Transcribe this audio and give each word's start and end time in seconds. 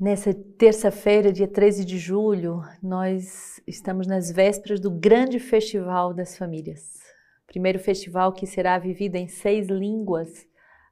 Nessa 0.00 0.32
terça-feira, 0.32 1.32
dia 1.32 1.48
13 1.48 1.84
de 1.84 1.98
julho, 1.98 2.62
nós 2.80 3.60
estamos 3.66 4.06
nas 4.06 4.30
vésperas 4.30 4.78
do 4.78 4.92
grande 4.92 5.40
festival 5.40 6.14
das 6.14 6.38
famílias. 6.38 7.00
Primeiro 7.48 7.80
festival 7.80 8.32
que 8.32 8.46
será 8.46 8.78
vivido 8.78 9.16
em 9.16 9.26
seis 9.26 9.66
línguas, 9.66 10.46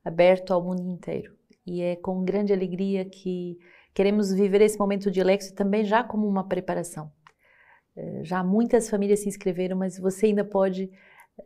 aberto 0.05 0.53
ao 0.53 0.61
mundo 0.61 0.83
inteiro. 0.83 1.33
E 1.65 1.83
é 1.83 1.95
com 1.95 2.25
grande 2.25 2.53
alegria 2.53 3.05
que 3.05 3.57
queremos 3.95 4.33
viver 4.33 4.61
esse 4.63 4.77
momento 4.77 5.09
de 5.09 5.23
Lexo 5.23 5.55
também 5.55 5.85
já 5.85 6.03
como 6.03 6.27
uma 6.27 6.49
preparação. 6.49 7.09
Eh, 7.97 8.25
já 8.25 8.43
muitas 8.43 8.91
famílias 8.91 9.21
se 9.21 9.29
inscreveram, 9.29 9.77
mas 9.77 10.01
você 10.01 10.27
ainda 10.27 10.45
pode 10.45 10.91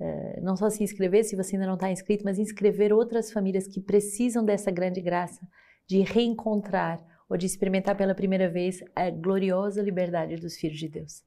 eh, 0.01 0.41
não 0.41 0.57
só 0.57 0.71
se 0.71 0.83
inscrever 0.83 1.25
se 1.25 1.37
você 1.37 1.57
ainda 1.57 1.67
não 1.67 1.75
está 1.75 1.91
inscrito, 1.91 2.25
mas 2.25 2.39
inscrever 2.39 2.91
outras 2.91 3.31
famílias 3.31 3.69
que 3.69 3.83
precisam 3.83 4.43
dessa 4.43 4.71
grande 4.71 5.03
graça 5.03 5.47
de 5.87 6.01
reencontrar 6.01 6.99
ou 7.31 7.37
de 7.37 7.47
experimentar 7.47 7.97
pela 7.97 8.15
primeira 8.15 8.51
vez 8.51 8.81
a 8.95 9.09
gloriosa 9.09 9.81
liberdade 9.81 10.37
dos 10.37 10.57
filhos 10.57 10.79
de 10.79 10.89
Deus. 10.89 11.23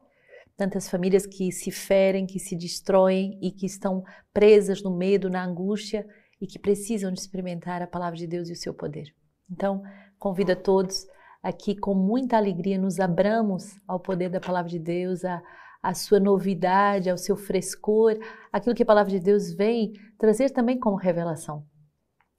Tantas 0.58 0.90
famílias 0.90 1.26
que 1.26 1.52
se 1.52 1.72
ferem, 1.72 2.28
que 2.28 2.38
se 2.38 2.56
destroem 2.56 3.40
e 3.42 3.50
que 3.50 3.66
estão 3.66 4.04
presas 4.34 4.84
no 4.84 4.96
medo, 4.96 5.30
na 5.30 5.44
angústia 5.44 6.06
e 6.40 6.46
que 6.46 6.60
precisam 6.60 7.12
de 7.12 7.20
experimentar 7.20 7.82
a 7.82 7.88
palavra 7.88 8.18
de 8.18 8.28
Deus 8.28 8.50
e 8.50 8.52
o 8.52 8.58
seu 8.58 8.74
poder. 8.74 9.06
Então, 9.50 9.82
convido 10.20 10.52
a 10.52 10.56
todos 10.56 11.08
aqui 11.44 11.76
com 11.76 11.94
muita 11.94 12.38
alegria 12.38 12.78
nos 12.78 13.00
abramos 13.02 13.78
ao 13.86 14.00
poder 14.00 14.30
da 14.30 14.40
palavra 14.40 14.70
de 14.70 14.80
Deus, 14.80 15.26
a, 15.26 15.44
a 15.82 15.94
sua 15.94 16.20
novidade, 16.20 17.10
ao 17.10 17.18
seu 17.18 17.36
frescor, 17.36 18.18
aquilo 18.52 18.74
que 18.74 18.84
a 18.84 18.86
palavra 18.86 19.12
de 19.12 19.20
Deus 19.20 19.54
vem 19.54 19.92
trazer 20.18 20.52
também 20.52 20.80
como 20.80 20.96
revelação. 20.96 21.66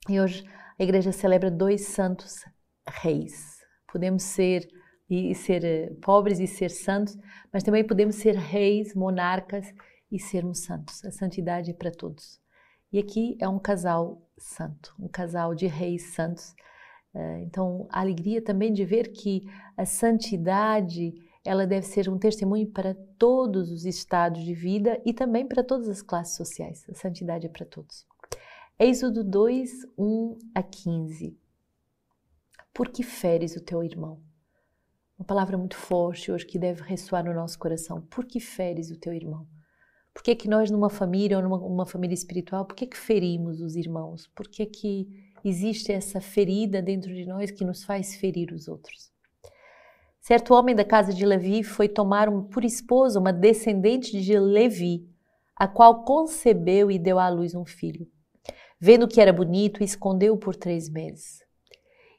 E 0.09 0.19
hoje 0.19 0.43
a 0.79 0.83
igreja 0.83 1.11
celebra 1.11 1.51
dois 1.51 1.87
santos 1.89 2.43
reis, 2.87 3.54
podemos 3.95 4.23
ser 4.23 4.67
e 5.09 5.33
ser 5.33 5.63
eh, 5.63 5.89
pobres 6.01 6.41
e 6.41 6.47
ser 6.47 6.69
santos, 6.69 7.17
mas 7.53 7.63
também 7.63 7.81
podemos 7.81 8.15
ser 8.15 8.35
reis, 8.35 8.93
monarcas 8.93 9.73
e 10.11 10.19
sermos 10.19 10.65
santos. 10.65 11.05
A 11.05 11.11
santidade 11.11 11.71
é 11.71 11.73
para 11.73 11.91
todos. 11.91 12.41
E 12.91 12.99
aqui 12.99 13.37
é 13.39 13.47
um 13.47 13.57
casal 13.57 14.21
santo, 14.37 14.93
um 14.99 15.07
casal 15.07 15.55
de 15.55 15.65
reis 15.65 16.13
santos. 16.13 16.53
Eh, 17.13 17.43
então, 17.43 17.87
a 17.89 18.01
alegria 18.01 18.41
também 18.41 18.73
de 18.73 18.83
ver 18.83 19.13
que 19.13 19.43
a 19.77 19.85
santidade 19.85 21.13
ela 21.45 21.65
deve 21.65 21.85
ser 21.85 22.09
um 22.09 22.17
testemunho 22.17 22.67
para 22.67 22.97
todos 23.17 23.71
os 23.71 23.85
estados 23.85 24.43
de 24.43 24.53
vida 24.53 25.01
e 25.05 25.13
também 25.13 25.47
para 25.47 25.63
todas 25.63 25.87
as 25.87 26.01
classes 26.01 26.35
sociais. 26.35 26.85
A 26.89 26.95
santidade 26.95 27.45
é 27.45 27.49
para 27.49 27.65
todos. 27.65 28.05
Êxodo 28.77 29.23
2, 29.23 29.69
1 29.97 30.37
a 30.53 30.61
15. 30.61 31.44
Por 32.75 32.89
que 32.89 33.03
feres 33.03 33.55
o 33.55 33.61
teu 33.61 33.81
irmão? 33.81 34.21
Uma 35.17 35.25
palavra 35.25 35.57
muito 35.57 35.77
forte 35.77 36.29
hoje 36.29 36.45
que 36.45 36.59
deve 36.59 36.81
ressoar 36.81 37.23
no 37.23 37.33
nosso 37.33 37.57
coração. 37.57 38.01
Por 38.01 38.25
que 38.25 38.37
feres 38.37 38.91
o 38.91 38.99
teu 38.99 39.13
irmão? 39.13 39.47
Por 40.13 40.21
que, 40.21 40.35
que 40.35 40.49
nós, 40.49 40.69
numa 40.69 40.89
família 40.89 41.37
ou 41.37 41.43
numa 41.43 41.85
família 41.85 42.13
espiritual, 42.13 42.65
por 42.65 42.75
que, 42.75 42.85
que 42.85 42.97
ferimos 42.97 43.61
os 43.61 43.77
irmãos? 43.77 44.27
Por 44.35 44.49
que, 44.49 44.65
que 44.65 45.07
existe 45.41 45.93
essa 45.93 46.19
ferida 46.19 46.81
dentro 46.81 47.13
de 47.13 47.25
nós 47.25 47.49
que 47.49 47.63
nos 47.63 47.85
faz 47.85 48.17
ferir 48.17 48.51
os 48.51 48.67
outros? 48.67 49.09
Certo 50.19 50.53
homem 50.53 50.75
da 50.75 50.83
casa 50.83 51.13
de 51.13 51.25
Levi 51.25 51.63
foi 51.63 51.87
tomar 51.87 52.27
um, 52.27 52.43
por 52.43 52.65
esposa 52.65 53.21
uma 53.21 53.31
descendente 53.31 54.19
de 54.19 54.37
Levi, 54.37 55.09
a 55.55 55.65
qual 55.65 56.03
concebeu 56.03 56.91
e 56.91 56.99
deu 56.99 57.19
à 57.19 57.29
luz 57.29 57.55
um 57.55 57.63
filho. 57.63 58.05
Vendo 58.77 59.07
que 59.07 59.21
era 59.21 59.31
bonito, 59.31 59.81
escondeu-o 59.81 60.37
por 60.37 60.57
três 60.57 60.89
meses. 60.89 61.45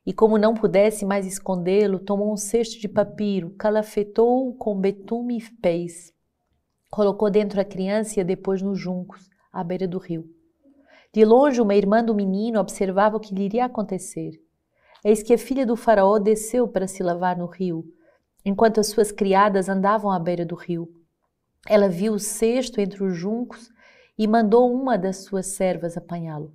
E 0.07 0.13
como 0.13 0.39
não 0.39 0.55
pudesse 0.55 1.05
mais 1.05 1.27
escondê-lo, 1.27 1.99
tomou 1.99 2.33
um 2.33 2.37
cesto 2.37 2.79
de 2.79 2.87
papiro, 2.87 3.51
calafetou-o 3.59 4.55
com 4.55 4.79
betume 4.79 5.37
e 5.37 5.51
pés, 5.61 6.13
colocou 6.91 7.29
dentro 7.29 7.61
a 7.61 7.65
criança 7.65 8.21
e 8.21 8.25
depois 8.25 8.63
nos 8.63 8.79
juncos, 8.79 9.29
à 9.53 9.65
beira 9.65 9.89
do 9.89 9.99
rio. 9.99 10.25
De 11.13 11.25
longe, 11.25 11.61
uma 11.61 11.75
irmã 11.75 12.05
do 12.05 12.15
menino 12.15 12.61
observava 12.61 13.17
o 13.17 13.21
que 13.21 13.35
lhe 13.35 13.45
iria 13.45 13.65
acontecer. 13.65 14.31
Eis 15.05 15.23
que 15.23 15.35
a 15.35 15.39
filha 15.39 15.67
do 15.67 15.75
faraó 15.75 16.19
desceu 16.19 16.69
para 16.69 16.87
se 16.87 17.03
lavar 17.03 17.37
no 17.37 17.47
rio, 17.47 17.85
enquanto 18.45 18.79
as 18.79 18.89
suas 18.89 19.11
criadas 19.11 19.69
andavam 19.69 20.11
à 20.11 20.19
beira 20.21 20.45
do 20.45 20.55
rio. 20.55 20.89
Ela 21.69 21.89
viu 21.89 22.13
o 22.13 22.19
cesto 22.19 22.81
entre 22.81 23.03
os 23.03 23.17
juncos 23.17 23.71
e 24.17 24.29
mandou 24.29 24.73
uma 24.73 24.97
das 24.97 25.25
suas 25.25 25.47
servas 25.47 25.97
apanhá-lo. 25.97 26.55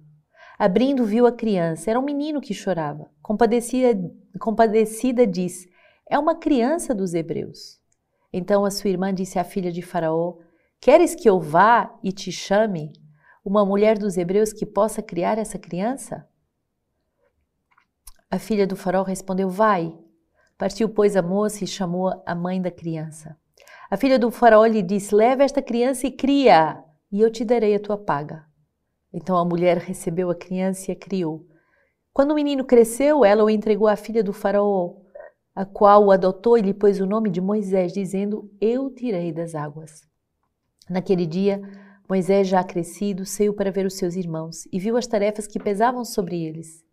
Abrindo, 0.61 1.03
viu 1.05 1.25
a 1.25 1.31
criança. 1.31 1.89
Era 1.89 1.99
um 1.99 2.03
menino 2.03 2.39
que 2.39 2.53
chorava. 2.53 3.09
Compadecida, 3.19 3.99
compadecida 4.39 5.25
disse: 5.25 5.67
É 6.07 6.19
uma 6.19 6.35
criança 6.35 6.93
dos 6.93 7.15
hebreus. 7.15 7.81
Então 8.31 8.63
a 8.63 8.69
sua 8.69 8.91
irmã 8.91 9.11
disse 9.11 9.39
à 9.39 9.43
filha 9.43 9.71
de 9.71 9.81
Faraó: 9.81 10.35
Queres 10.79 11.15
que 11.15 11.27
eu 11.27 11.39
vá 11.39 11.97
e 12.03 12.11
te 12.11 12.31
chame 12.31 12.93
uma 13.43 13.65
mulher 13.65 13.97
dos 13.97 14.17
hebreus 14.17 14.53
que 14.53 14.63
possa 14.63 15.01
criar 15.01 15.39
essa 15.39 15.57
criança? 15.57 16.29
A 18.29 18.37
filha 18.37 18.67
do 18.67 18.75
Faraó 18.75 19.01
respondeu: 19.01 19.49
Vai. 19.49 19.91
Partiu, 20.59 20.89
pois, 20.89 21.15
a 21.15 21.23
moça 21.23 21.63
e 21.63 21.67
chamou 21.67 22.21
a 22.23 22.35
mãe 22.35 22.61
da 22.61 22.69
criança. 22.69 23.35
A 23.89 23.97
filha 23.97 24.19
do 24.19 24.29
Faraó 24.29 24.67
lhe 24.67 24.83
disse: 24.83 25.15
Leva 25.15 25.41
esta 25.41 25.59
criança 25.59 26.05
e 26.05 26.11
cria, 26.11 26.83
e 27.11 27.19
eu 27.19 27.31
te 27.31 27.43
darei 27.43 27.73
a 27.73 27.79
tua 27.79 27.97
paga. 27.97 28.50
Então 29.13 29.37
a 29.37 29.43
mulher 29.43 29.77
recebeu 29.77 30.29
a 30.29 30.35
criança 30.35 30.89
e 30.89 30.93
a 30.93 30.95
criou. 30.95 31.45
Quando 32.13 32.31
o 32.31 32.35
menino 32.35 32.63
cresceu, 32.63 33.25
ela 33.25 33.43
o 33.43 33.49
entregou 33.49 33.87
à 33.87 33.95
filha 33.95 34.23
do 34.23 34.31
faraó, 34.31 34.95
a 35.53 35.65
qual 35.65 36.05
o 36.05 36.11
adotou 36.11 36.57
e 36.57 36.61
lhe 36.61 36.73
pôs 36.73 36.99
o 37.01 37.05
nome 37.05 37.29
de 37.29 37.41
Moisés, 37.41 37.91
dizendo: 37.91 38.49
Eu 38.59 38.89
tirei 38.89 39.31
das 39.31 39.53
águas. 39.53 40.01
Naquele 40.89 41.25
dia, 41.25 41.61
Moisés, 42.07 42.47
já 42.47 42.63
crescido, 42.63 43.25
saiu 43.25 43.53
para 43.53 43.71
ver 43.71 43.85
os 43.85 43.95
seus 43.95 44.15
irmãos 44.15 44.65
e 44.71 44.79
viu 44.79 44.97
as 44.97 45.07
tarefas 45.07 45.47
que 45.47 45.59
pesavam 45.59 46.03
sobre 46.03 46.43
eles. 46.43 46.83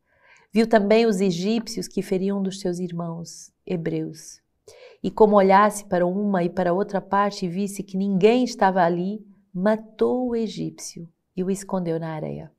Viu 0.52 0.66
também 0.66 1.06
os 1.06 1.20
egípcios 1.20 1.86
que 1.86 2.02
feriam 2.02 2.42
dos 2.42 2.60
seus 2.60 2.78
irmãos 2.78 3.52
hebreus. 3.66 4.40
E 5.02 5.10
como 5.10 5.36
olhasse 5.36 5.84
para 5.84 6.06
uma 6.06 6.42
e 6.42 6.48
para 6.48 6.72
outra 6.72 7.00
parte 7.00 7.46
e 7.46 7.48
visse 7.48 7.82
que 7.82 7.96
ninguém 7.96 8.44
estava 8.44 8.82
ali, 8.82 9.24
matou 9.52 10.28
o 10.28 10.36
egípcio 10.36 11.08
e 11.38 11.44
o 11.44 11.50
escondeu 11.50 12.00
na 12.00 12.10
areia. 12.10 12.50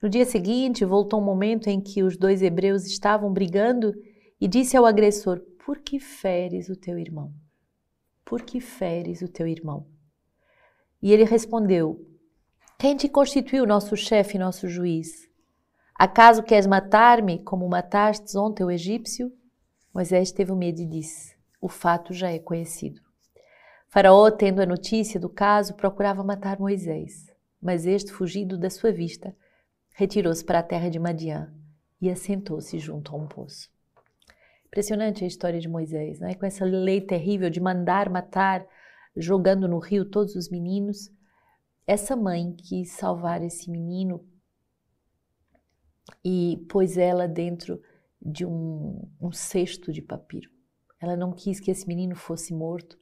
No 0.00 0.08
dia 0.08 0.24
seguinte, 0.24 0.84
voltou 0.84 1.20
um 1.20 1.24
momento 1.24 1.68
em 1.68 1.80
que 1.80 2.02
os 2.02 2.16
dois 2.16 2.40
hebreus 2.42 2.86
estavam 2.86 3.32
brigando 3.32 3.92
e 4.40 4.48
disse 4.48 4.76
ao 4.76 4.86
agressor: 4.86 5.40
Por 5.64 5.78
que 5.78 5.98
feres 5.98 6.68
o 6.68 6.76
teu 6.76 6.98
irmão? 6.98 7.32
Por 8.24 8.42
que 8.42 8.60
feres 8.60 9.20
o 9.20 9.28
teu 9.28 9.46
irmão? 9.46 9.86
E 11.02 11.12
ele 11.12 11.24
respondeu: 11.24 12.06
Quem 12.78 12.96
te 12.96 13.08
constituiu 13.08 13.66
nosso 13.66 13.96
chefe 13.96 14.36
e 14.36 14.40
nosso 14.40 14.68
juiz? 14.68 15.28
Acaso 15.94 16.42
queres 16.42 16.66
matar-me 16.66 17.42
como 17.42 17.68
matastes 17.68 18.34
ontem 18.34 18.64
o 18.64 18.70
egípcio? 18.70 19.32
Moisés 19.92 20.32
teve 20.32 20.52
medo 20.54 20.80
e 20.80 20.86
disse: 20.86 21.36
O 21.60 21.68
fato 21.68 22.12
já 22.12 22.30
é 22.30 22.38
conhecido. 22.38 23.00
Faraó, 23.88 24.30
tendo 24.30 24.60
a 24.60 24.66
notícia 24.66 25.18
do 25.20 25.28
caso, 25.28 25.74
procurava 25.74 26.22
matar 26.22 26.58
Moisés. 26.58 27.35
Mas 27.60 27.86
este, 27.86 28.12
fugido 28.12 28.58
da 28.58 28.70
sua 28.70 28.92
vista, 28.92 29.34
retirou-se 29.94 30.44
para 30.44 30.58
a 30.58 30.62
terra 30.62 30.88
de 30.88 30.98
Madiã 30.98 31.52
e 32.00 32.10
assentou-se 32.10 32.78
junto 32.78 33.14
a 33.14 33.18
um 33.18 33.26
poço. 33.26 33.70
Impressionante 34.66 35.24
a 35.24 35.26
história 35.26 35.58
de 35.58 35.68
Moisés, 35.68 36.20
né? 36.20 36.34
com 36.34 36.44
essa 36.44 36.64
lei 36.64 37.00
terrível 37.00 37.48
de 37.48 37.60
mandar 37.60 38.10
matar, 38.10 38.66
jogando 39.16 39.66
no 39.66 39.78
rio 39.78 40.04
todos 40.04 40.34
os 40.34 40.50
meninos. 40.50 41.10
Essa 41.86 42.14
mãe 42.14 42.52
quis 42.52 42.90
salvar 42.92 43.42
esse 43.42 43.70
menino 43.70 44.22
e 46.24 46.64
pôs 46.68 46.98
ela 46.98 47.26
dentro 47.26 47.80
de 48.20 48.44
um, 48.44 49.08
um 49.20 49.32
cesto 49.32 49.92
de 49.92 50.02
papiro. 50.02 50.50
Ela 51.00 51.16
não 51.16 51.32
quis 51.32 51.60
que 51.60 51.70
esse 51.70 51.86
menino 51.86 52.14
fosse 52.14 52.52
morto, 52.52 52.98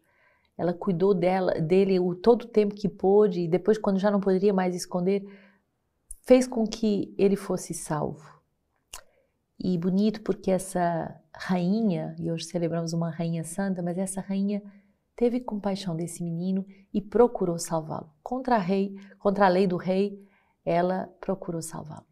ela 0.57 0.73
cuidou 0.73 1.13
dela, 1.13 1.61
dele 1.61 1.99
o 1.99 2.15
todo 2.15 2.43
o 2.43 2.49
tempo 2.49 2.75
que 2.75 2.89
pôde 2.89 3.41
e 3.41 3.49
depois, 3.49 3.77
quando 3.77 3.99
já 3.99 4.11
não 4.11 4.21
poderia 4.21 4.53
mais 4.53 4.75
esconder, 4.75 5.25
fez 6.23 6.47
com 6.47 6.67
que 6.67 7.15
ele 7.19 7.37
fosse 7.37 7.75
salvo. 7.75 8.25
E 9.59 9.77
bonito 9.79 10.21
porque 10.23 10.51
essa 10.51 11.21
rainha, 11.35 12.15
e 12.19 12.31
hoje 12.31 12.45
celebramos 12.45 12.93
uma 12.93 13.11
rainha 13.11 13.45
santa, 13.45 13.83
mas 13.83 13.99
essa 13.99 14.21
rainha 14.21 14.63
teve 15.17 15.41
compaixão 15.41 15.97
desse 15.97 16.23
menino 16.23 16.67
e 16.93 17.01
procurou 17.01 17.59
salvá-lo. 17.59 18.11
Contra 18.23 18.57
a 18.57 18.59
rei, 18.59 18.97
contra 19.19 19.47
a 19.47 19.49
lei 19.49 19.67
do 19.67 19.77
rei, 19.77 20.21
ela 20.65 21.09
procurou 21.21 21.63
salvá-lo. 21.63 22.07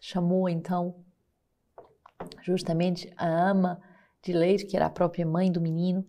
Chamou 0.00 0.48
então 0.48 0.94
justamente 2.42 3.12
a 3.16 3.26
ama 3.26 3.80
de 4.22 4.32
leite, 4.32 4.66
que 4.66 4.76
era 4.76 4.86
a 4.86 4.90
própria 4.90 5.26
mãe 5.26 5.50
do 5.50 5.60
menino, 5.60 6.04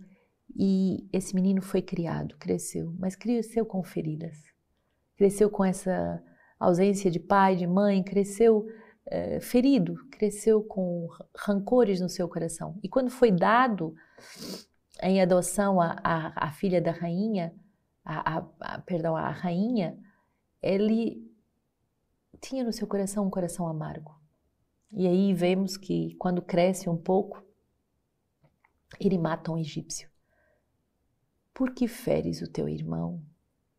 e 0.60 1.08
esse 1.14 1.36
menino 1.36 1.62
foi 1.62 1.84
criado, 1.84 2.36
cresceu, 2.38 2.92
mas 2.98 3.16
cresceu 3.16 3.64
com 3.64 3.84
feridas. 3.84 4.36
Cresceu 5.16 5.52
com 5.52 5.64
essa 5.64 6.20
ausência 6.60 7.12
de 7.12 7.20
pai, 7.20 7.56
de 7.56 7.68
mãe, 7.68 8.04
cresceu 8.04 8.66
uh, 8.66 9.40
ferido, 9.40 9.96
cresceu 10.10 10.64
com 10.64 11.08
rancores 11.36 12.02
no 12.02 12.10
seu 12.10 12.28
coração. 12.28 12.80
E 12.82 12.90
quando 12.90 13.12
foi 13.12 13.32
dado 13.32 13.94
em 15.04 15.22
adoção 15.22 15.80
a, 15.80 15.96
a, 16.04 16.48
a 16.48 16.52
filha 16.52 16.82
da 16.82 16.92
rainha, 16.92 17.54
a, 18.04 18.44
a, 18.60 18.80
perdão, 18.80 19.16
a 19.16 19.30
rainha, 19.30 19.96
ele 20.60 21.24
tinha 22.42 22.64
no 22.64 22.74
seu 22.74 22.88
coração 22.88 23.28
um 23.28 23.30
coração 23.30 23.68
amargo. 23.68 24.20
E 24.92 25.06
aí 25.06 25.36
vemos 25.36 25.78
que 25.78 26.16
quando 26.16 26.42
cresce 26.42 26.90
um 26.90 26.98
pouco, 26.98 27.46
ele 29.00 29.20
mata 29.20 29.52
um 29.52 29.58
egípcio. 29.60 30.10
Por 31.58 31.74
que 31.74 31.88
feres 31.88 32.44
o 32.44 32.48
teu 32.48 32.70
irmão? 32.70 33.20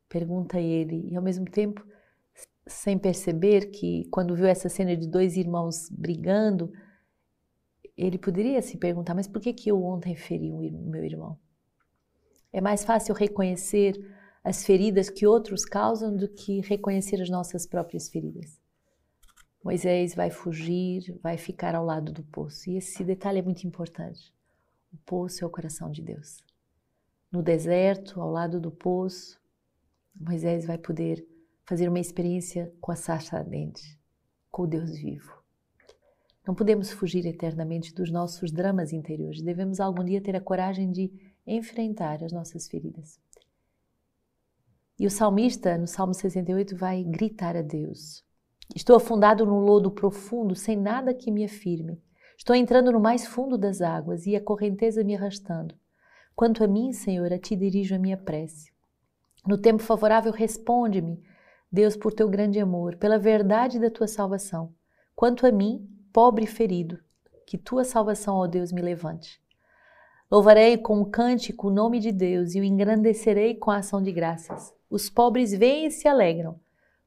Pergunta 0.08 0.58
ele, 0.58 1.08
e 1.08 1.14
ao 1.14 1.22
mesmo 1.22 1.48
tempo, 1.48 1.86
sem 2.66 2.98
perceber 2.98 3.70
que 3.70 4.08
quando 4.10 4.34
viu 4.34 4.46
essa 4.46 4.68
cena 4.68 4.96
de 4.96 5.06
dois 5.06 5.36
irmãos 5.36 5.88
brigando, 5.88 6.72
ele 7.96 8.18
poderia 8.18 8.60
se 8.62 8.76
perguntar: 8.76 9.14
mas 9.14 9.28
por 9.28 9.40
que, 9.40 9.52
que 9.52 9.70
eu 9.70 9.80
ontem 9.80 10.16
feri 10.16 10.50
o 10.50 10.58
meu 10.58 11.04
irmão? 11.04 11.38
É 12.52 12.60
mais 12.60 12.84
fácil 12.84 13.14
reconhecer 13.14 13.94
as 14.42 14.64
feridas 14.64 15.08
que 15.08 15.24
outros 15.24 15.64
causam 15.64 16.16
do 16.16 16.28
que 16.28 16.60
reconhecer 16.62 17.22
as 17.22 17.30
nossas 17.30 17.64
próprias 17.64 18.08
feridas. 18.08 18.60
Moisés 19.62 20.16
vai 20.16 20.30
fugir, 20.30 21.16
vai 21.22 21.38
ficar 21.38 21.76
ao 21.76 21.84
lado 21.84 22.12
do 22.12 22.24
poço. 22.24 22.70
E 22.70 22.76
esse 22.76 23.04
detalhe 23.04 23.38
é 23.38 23.42
muito 23.42 23.68
importante. 23.68 24.34
O 24.92 24.96
poço 25.06 25.44
é 25.44 25.46
o 25.46 25.50
coração 25.50 25.92
de 25.92 26.02
Deus. 26.02 26.47
No 27.30 27.42
deserto, 27.42 28.20
ao 28.22 28.30
lado 28.30 28.58
do 28.58 28.70
poço, 28.70 29.38
Moisés 30.18 30.64
vai 30.64 30.78
poder 30.78 31.26
fazer 31.66 31.88
uma 31.88 32.00
experiência 32.00 32.72
com 32.80 32.90
a 32.90 32.96
sarça 32.96 33.36
ardente, 33.36 34.00
com 34.50 34.62
o 34.62 34.66
Deus 34.66 34.96
vivo. 34.96 35.36
Não 36.46 36.54
podemos 36.54 36.90
fugir 36.90 37.26
eternamente 37.26 37.94
dos 37.94 38.10
nossos 38.10 38.50
dramas 38.50 38.94
interiores. 38.94 39.42
Devemos 39.42 39.78
algum 39.78 40.02
dia 40.02 40.22
ter 40.22 40.34
a 40.34 40.40
coragem 40.40 40.90
de 40.90 41.12
enfrentar 41.46 42.24
as 42.24 42.32
nossas 42.32 42.66
feridas. 42.66 43.20
E 44.98 45.06
o 45.06 45.10
salmista, 45.10 45.76
no 45.76 45.86
Salmo 45.86 46.14
68, 46.14 46.74
vai 46.74 47.04
gritar 47.04 47.54
a 47.54 47.60
Deus: 47.60 48.24
Estou 48.74 48.96
afundado 48.96 49.44
num 49.44 49.60
lodo 49.60 49.90
profundo, 49.90 50.54
sem 50.54 50.76
nada 50.76 51.12
que 51.12 51.30
me 51.30 51.44
afirme. 51.44 52.02
Estou 52.38 52.56
entrando 52.56 52.90
no 52.90 52.98
mais 52.98 53.26
fundo 53.26 53.58
das 53.58 53.82
águas 53.82 54.26
e 54.26 54.34
a 54.34 54.40
correnteza 54.40 55.04
me 55.04 55.14
arrastando. 55.14 55.74
Quanto 56.38 56.62
a 56.62 56.68
mim, 56.68 56.92
Senhor, 56.92 57.32
a 57.32 57.36
ti 57.36 57.56
dirijo 57.56 57.96
a 57.96 57.98
minha 57.98 58.16
prece. 58.16 58.70
No 59.44 59.58
tempo 59.58 59.82
favorável, 59.82 60.30
responde-me, 60.30 61.20
Deus, 61.68 61.96
por 61.96 62.12
teu 62.12 62.28
grande 62.28 62.60
amor, 62.60 62.94
pela 62.94 63.18
verdade 63.18 63.80
da 63.80 63.90
tua 63.90 64.06
salvação. 64.06 64.72
Quanto 65.16 65.44
a 65.44 65.50
mim, 65.50 65.90
pobre 66.12 66.44
e 66.44 66.46
ferido, 66.46 67.00
que 67.44 67.58
tua 67.58 67.82
salvação, 67.82 68.36
ó 68.36 68.46
Deus, 68.46 68.70
me 68.70 68.80
levante. 68.80 69.42
Louvarei 70.30 70.78
com 70.78 71.00
um 71.00 71.10
cântico 71.10 71.66
o 71.66 71.72
nome 71.72 71.98
de 71.98 72.12
Deus 72.12 72.54
e 72.54 72.60
o 72.60 72.64
engrandecerei 72.64 73.56
com 73.56 73.72
a 73.72 73.78
ação 73.78 74.00
de 74.00 74.12
graças. 74.12 74.72
Os 74.88 75.10
pobres 75.10 75.50
veem 75.50 75.86
e 75.86 75.90
se 75.90 76.06
alegram. 76.06 76.60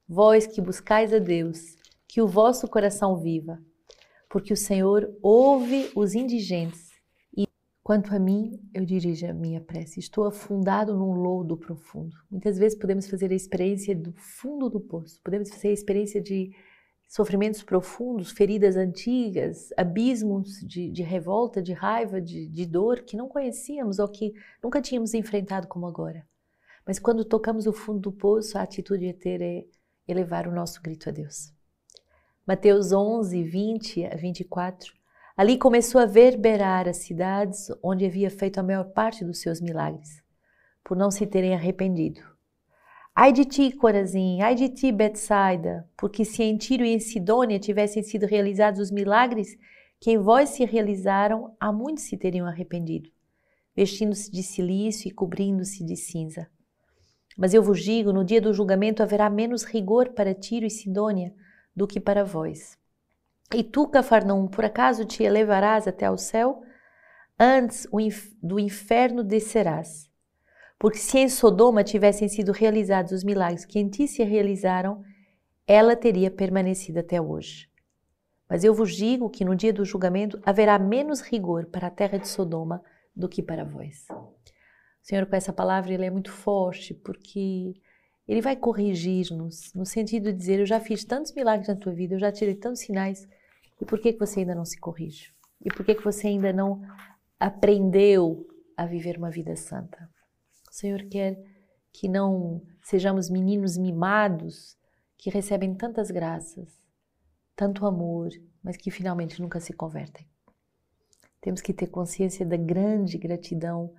Vós 0.06 0.46
que 0.46 0.60
buscais 0.60 1.10
a 1.10 1.18
Deus, 1.18 1.78
que 2.06 2.20
o 2.20 2.28
vosso 2.28 2.68
coração 2.68 3.16
viva 3.16 3.58
porque 4.28 4.54
o 4.54 4.56
Senhor 4.56 5.14
ouve 5.22 5.90
os 5.94 6.14
indigentes. 6.14 6.91
Quanto 7.84 8.14
a 8.14 8.18
mim, 8.18 8.60
eu 8.72 8.84
dirijo 8.84 9.26
a 9.26 9.34
minha 9.34 9.60
prece. 9.60 9.98
Estou 9.98 10.24
afundado 10.24 10.96
num 10.96 11.14
lodo 11.14 11.56
profundo. 11.56 12.16
Muitas 12.30 12.56
vezes 12.56 12.78
podemos 12.78 13.08
fazer 13.08 13.32
a 13.32 13.34
experiência 13.34 13.94
do 13.94 14.12
fundo 14.12 14.70
do 14.70 14.80
poço, 14.80 15.20
podemos 15.22 15.50
fazer 15.50 15.68
a 15.68 15.72
experiência 15.72 16.20
de 16.20 16.54
sofrimentos 17.08 17.62
profundos, 17.62 18.30
feridas 18.30 18.76
antigas, 18.76 19.70
abismos 19.76 20.60
de, 20.60 20.90
de 20.90 21.02
revolta, 21.02 21.60
de 21.60 21.72
raiva, 21.72 22.20
de, 22.20 22.46
de 22.46 22.64
dor 22.64 23.02
que 23.02 23.16
não 23.16 23.28
conhecíamos 23.28 23.98
ou 23.98 24.08
que 24.08 24.32
nunca 24.62 24.80
tínhamos 24.80 25.12
enfrentado 25.12 25.66
como 25.66 25.86
agora. 25.86 26.24
Mas 26.86 27.00
quando 27.00 27.24
tocamos 27.24 27.66
o 27.66 27.72
fundo 27.72 27.98
do 27.98 28.12
poço, 28.12 28.56
a 28.56 28.62
atitude 28.62 29.08
a 29.08 29.14
ter 29.14 29.42
é 29.42 29.66
elevar 30.06 30.46
o 30.46 30.54
nosso 30.54 30.80
grito 30.80 31.08
a 31.08 31.12
Deus. 31.12 31.52
Mateus 32.46 32.92
11, 32.92 33.42
20 33.42 34.06
a 34.06 34.16
24. 34.16 35.01
Ali 35.36 35.56
começou 35.56 36.00
a 36.00 36.06
verberar 36.06 36.86
as 36.86 36.98
cidades 36.98 37.70
onde 37.82 38.04
havia 38.04 38.30
feito 38.30 38.58
a 38.58 38.62
maior 38.62 38.84
parte 38.92 39.24
dos 39.24 39.40
seus 39.40 39.60
milagres, 39.60 40.22
por 40.84 40.96
não 40.96 41.10
se 41.10 41.26
terem 41.26 41.54
arrependido. 41.54 42.20
Ai 43.14 43.32
de 43.32 43.44
ti, 43.44 43.72
Corazim, 43.72 44.40
ai 44.42 44.54
de 44.54 44.68
ti, 44.68 44.92
Betsaida, 44.92 45.88
porque 45.96 46.24
se 46.24 46.42
em 46.42 46.56
Tiro 46.56 46.84
e 46.84 46.94
em 46.94 46.98
Sidônia 46.98 47.58
tivessem 47.58 48.02
sido 48.02 48.26
realizados 48.26 48.80
os 48.80 48.90
milagres 48.90 49.56
que 50.00 50.10
em 50.10 50.18
vós 50.18 50.50
se 50.50 50.64
realizaram, 50.64 51.54
há 51.60 51.72
muitos 51.72 52.04
se 52.04 52.16
teriam 52.16 52.46
arrependido, 52.46 53.10
vestindo-se 53.74 54.30
de 54.30 54.42
silício 54.42 55.08
e 55.08 55.12
cobrindo-se 55.12 55.84
de 55.84 55.96
cinza. 55.96 56.46
Mas 57.38 57.54
eu 57.54 57.62
vos 57.62 57.82
digo, 57.82 58.12
no 58.12 58.24
dia 58.24 58.40
do 58.40 58.52
julgamento 58.52 59.02
haverá 59.02 59.30
menos 59.30 59.62
rigor 59.62 60.10
para 60.10 60.34
Tiro 60.34 60.66
e 60.66 60.70
Sidônia 60.70 61.34
do 61.74 61.86
que 61.86 62.00
para 62.00 62.24
vós. 62.24 62.76
E 63.54 63.62
tu, 63.62 63.86
Cafarnaum, 63.86 64.48
por 64.48 64.64
acaso 64.64 65.04
te 65.04 65.22
elevarás 65.22 65.86
até 65.86 66.06
ao 66.06 66.16
céu? 66.16 66.62
Antes 67.38 67.86
do 68.42 68.58
inferno 68.58 69.22
descerás. 69.22 70.10
Porque 70.78 70.98
se 70.98 71.18
em 71.18 71.28
Sodoma 71.28 71.84
tivessem 71.84 72.28
sido 72.28 72.50
realizados 72.50 73.12
os 73.12 73.22
milagres 73.22 73.64
que 73.64 73.78
em 73.78 73.88
ti 73.88 74.08
se 74.08 74.22
realizaram, 74.24 75.02
ela 75.66 75.94
teria 75.94 76.30
permanecido 76.30 76.98
até 76.98 77.20
hoje. 77.20 77.70
Mas 78.48 78.64
eu 78.64 78.74
vos 78.74 78.94
digo 78.94 79.30
que 79.30 79.44
no 79.44 79.54
dia 79.54 79.72
do 79.72 79.84
julgamento 79.84 80.40
haverá 80.44 80.78
menos 80.78 81.20
rigor 81.20 81.66
para 81.66 81.86
a 81.86 81.90
terra 81.90 82.18
de 82.18 82.28
Sodoma 82.28 82.82
do 83.14 83.28
que 83.28 83.42
para 83.42 83.64
vós. 83.64 84.06
O 84.10 84.34
Senhor, 85.00 85.26
com 85.26 85.36
essa 85.36 85.52
palavra, 85.52 85.92
ele 85.92 86.04
é 86.04 86.10
muito 86.10 86.30
forte, 86.30 86.94
porque 86.94 87.74
ele 88.26 88.40
vai 88.40 88.56
corrigir-nos 88.56 89.72
no 89.74 89.84
sentido 89.84 90.32
de 90.32 90.38
dizer: 90.38 90.60
Eu 90.60 90.66
já 90.66 90.80
fiz 90.80 91.04
tantos 91.04 91.32
milagres 91.32 91.68
na 91.68 91.76
tua 91.76 91.92
vida, 91.92 92.14
eu 92.14 92.18
já 92.18 92.30
tirei 92.30 92.54
tantos 92.54 92.82
sinais, 92.82 93.26
e 93.82 93.84
por 93.84 93.98
que, 93.98 94.12
que 94.12 94.20
você 94.20 94.38
ainda 94.38 94.54
não 94.54 94.64
se 94.64 94.78
corrige? 94.78 95.34
E 95.60 95.68
por 95.68 95.84
que, 95.84 95.96
que 95.96 96.04
você 96.04 96.28
ainda 96.28 96.52
não 96.52 96.80
aprendeu 97.38 98.46
a 98.76 98.86
viver 98.86 99.18
uma 99.18 99.28
vida 99.28 99.56
santa? 99.56 100.08
O 100.70 100.72
Senhor 100.72 101.02
quer 101.10 101.36
que 101.92 102.08
não 102.08 102.62
sejamos 102.80 103.28
meninos 103.28 103.76
mimados 103.76 104.78
que 105.18 105.30
recebem 105.30 105.74
tantas 105.74 106.12
graças, 106.12 106.80
tanto 107.56 107.84
amor, 107.84 108.30
mas 108.62 108.76
que 108.76 108.88
finalmente 108.88 109.42
nunca 109.42 109.58
se 109.58 109.72
convertem. 109.72 110.30
Temos 111.40 111.60
que 111.60 111.74
ter 111.74 111.88
consciência 111.88 112.46
da 112.46 112.56
grande 112.56 113.18
gratidão 113.18 113.92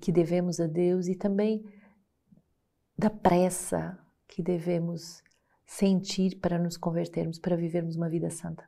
que 0.00 0.10
devemos 0.10 0.60
a 0.60 0.66
Deus 0.66 1.08
e 1.08 1.14
também 1.14 1.62
da 2.96 3.10
pressa 3.10 3.98
que 4.26 4.42
devemos 4.42 5.22
sentir 5.66 6.36
para 6.40 6.58
nos 6.58 6.78
convertermos, 6.78 7.38
para 7.38 7.54
vivermos 7.54 7.94
uma 7.94 8.08
vida 8.08 8.30
santa. 8.30 8.66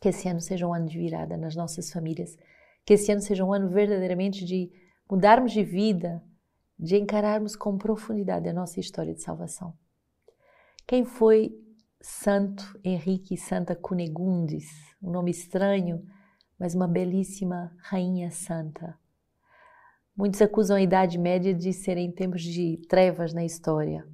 Que 0.00 0.08
esse 0.08 0.28
ano 0.28 0.40
seja 0.40 0.66
um 0.66 0.74
ano 0.74 0.86
de 0.86 0.98
virada 0.98 1.36
nas 1.36 1.56
nossas 1.56 1.90
famílias, 1.90 2.36
que 2.84 2.94
esse 2.94 3.10
ano 3.10 3.20
seja 3.20 3.44
um 3.44 3.52
ano 3.52 3.68
verdadeiramente 3.68 4.44
de 4.44 4.70
mudarmos 5.10 5.52
de 5.52 5.62
vida, 5.62 6.22
de 6.78 6.96
encararmos 6.96 7.56
com 7.56 7.76
profundidade 7.76 8.48
a 8.48 8.52
nossa 8.52 8.78
história 8.78 9.14
de 9.14 9.22
salvação. 9.22 9.74
Quem 10.86 11.04
foi 11.04 11.52
Santo 12.00 12.78
Henrique 12.84 13.36
Santa 13.36 13.74
Cunegundes, 13.74 14.66
um 15.02 15.10
nome 15.10 15.30
estranho, 15.30 16.06
mas 16.58 16.74
uma 16.74 16.86
belíssima 16.86 17.72
rainha 17.80 18.30
santa, 18.30 18.96
Muitos 20.18 20.42
acusam 20.42 20.76
a 20.76 20.82
Idade 20.82 21.16
Média 21.16 21.54
de 21.54 21.72
serem 21.72 22.10
tempos 22.10 22.42
de 22.42 22.76
trevas 22.88 23.32
na 23.32 23.44
história, 23.44 24.04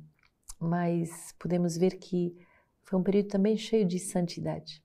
mas 0.61 1.35
podemos 1.39 1.79
ver 1.79 1.93
que 1.93 2.37
foi 2.83 2.99
um 2.99 3.03
período 3.03 3.29
também 3.29 3.57
cheio 3.57 3.87
de 3.87 3.99
santidade. 3.99 4.85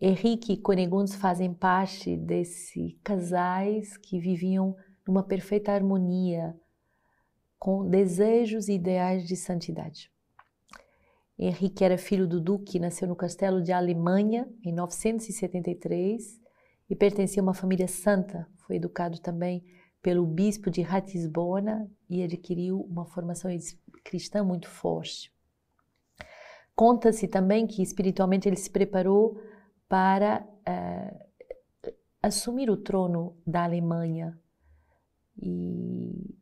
Henrique 0.00 0.52
e 0.52 0.56
Conegundes 0.56 1.14
fazem 1.14 1.52
parte 1.52 2.16
desse 2.16 2.98
casais 3.02 3.96
que 3.96 4.18
viviam 4.18 4.76
numa 5.06 5.22
perfeita 5.22 5.72
harmonia 5.72 6.54
com 7.58 7.88
desejos 7.88 8.68
e 8.68 8.74
ideais 8.74 9.26
de 9.26 9.36
santidade. 9.36 10.10
Henrique 11.38 11.84
era 11.84 11.96
filho 11.96 12.26
do 12.26 12.40
duque, 12.40 12.78
nasceu 12.78 13.08
no 13.08 13.16
castelo 13.16 13.62
de 13.62 13.72
Alemanha 13.72 14.48
em 14.64 14.72
973 14.72 16.40
e 16.90 16.96
pertencia 16.96 17.40
a 17.40 17.44
uma 17.44 17.54
família 17.54 17.88
santa. 17.88 18.46
Foi 18.66 18.76
educado 18.76 19.20
também 19.20 19.64
pelo 20.02 20.26
bispo 20.26 20.70
de 20.70 20.82
Ratisbona 20.82 21.90
e 22.10 22.22
adquiriu 22.22 22.80
uma 22.80 23.06
formação 23.06 23.50
cristã 24.04 24.44
muito 24.44 24.68
forte. 24.68 25.32
Conta-se 26.74 27.28
também 27.28 27.66
que 27.66 27.82
espiritualmente 27.82 28.48
ele 28.48 28.56
se 28.56 28.70
preparou 28.70 29.40
para 29.92 30.42
uh, 30.42 31.92
assumir 32.22 32.70
o 32.70 32.78
trono 32.78 33.36
da 33.46 33.64
Alemanha 33.64 34.40
e, 35.36 36.34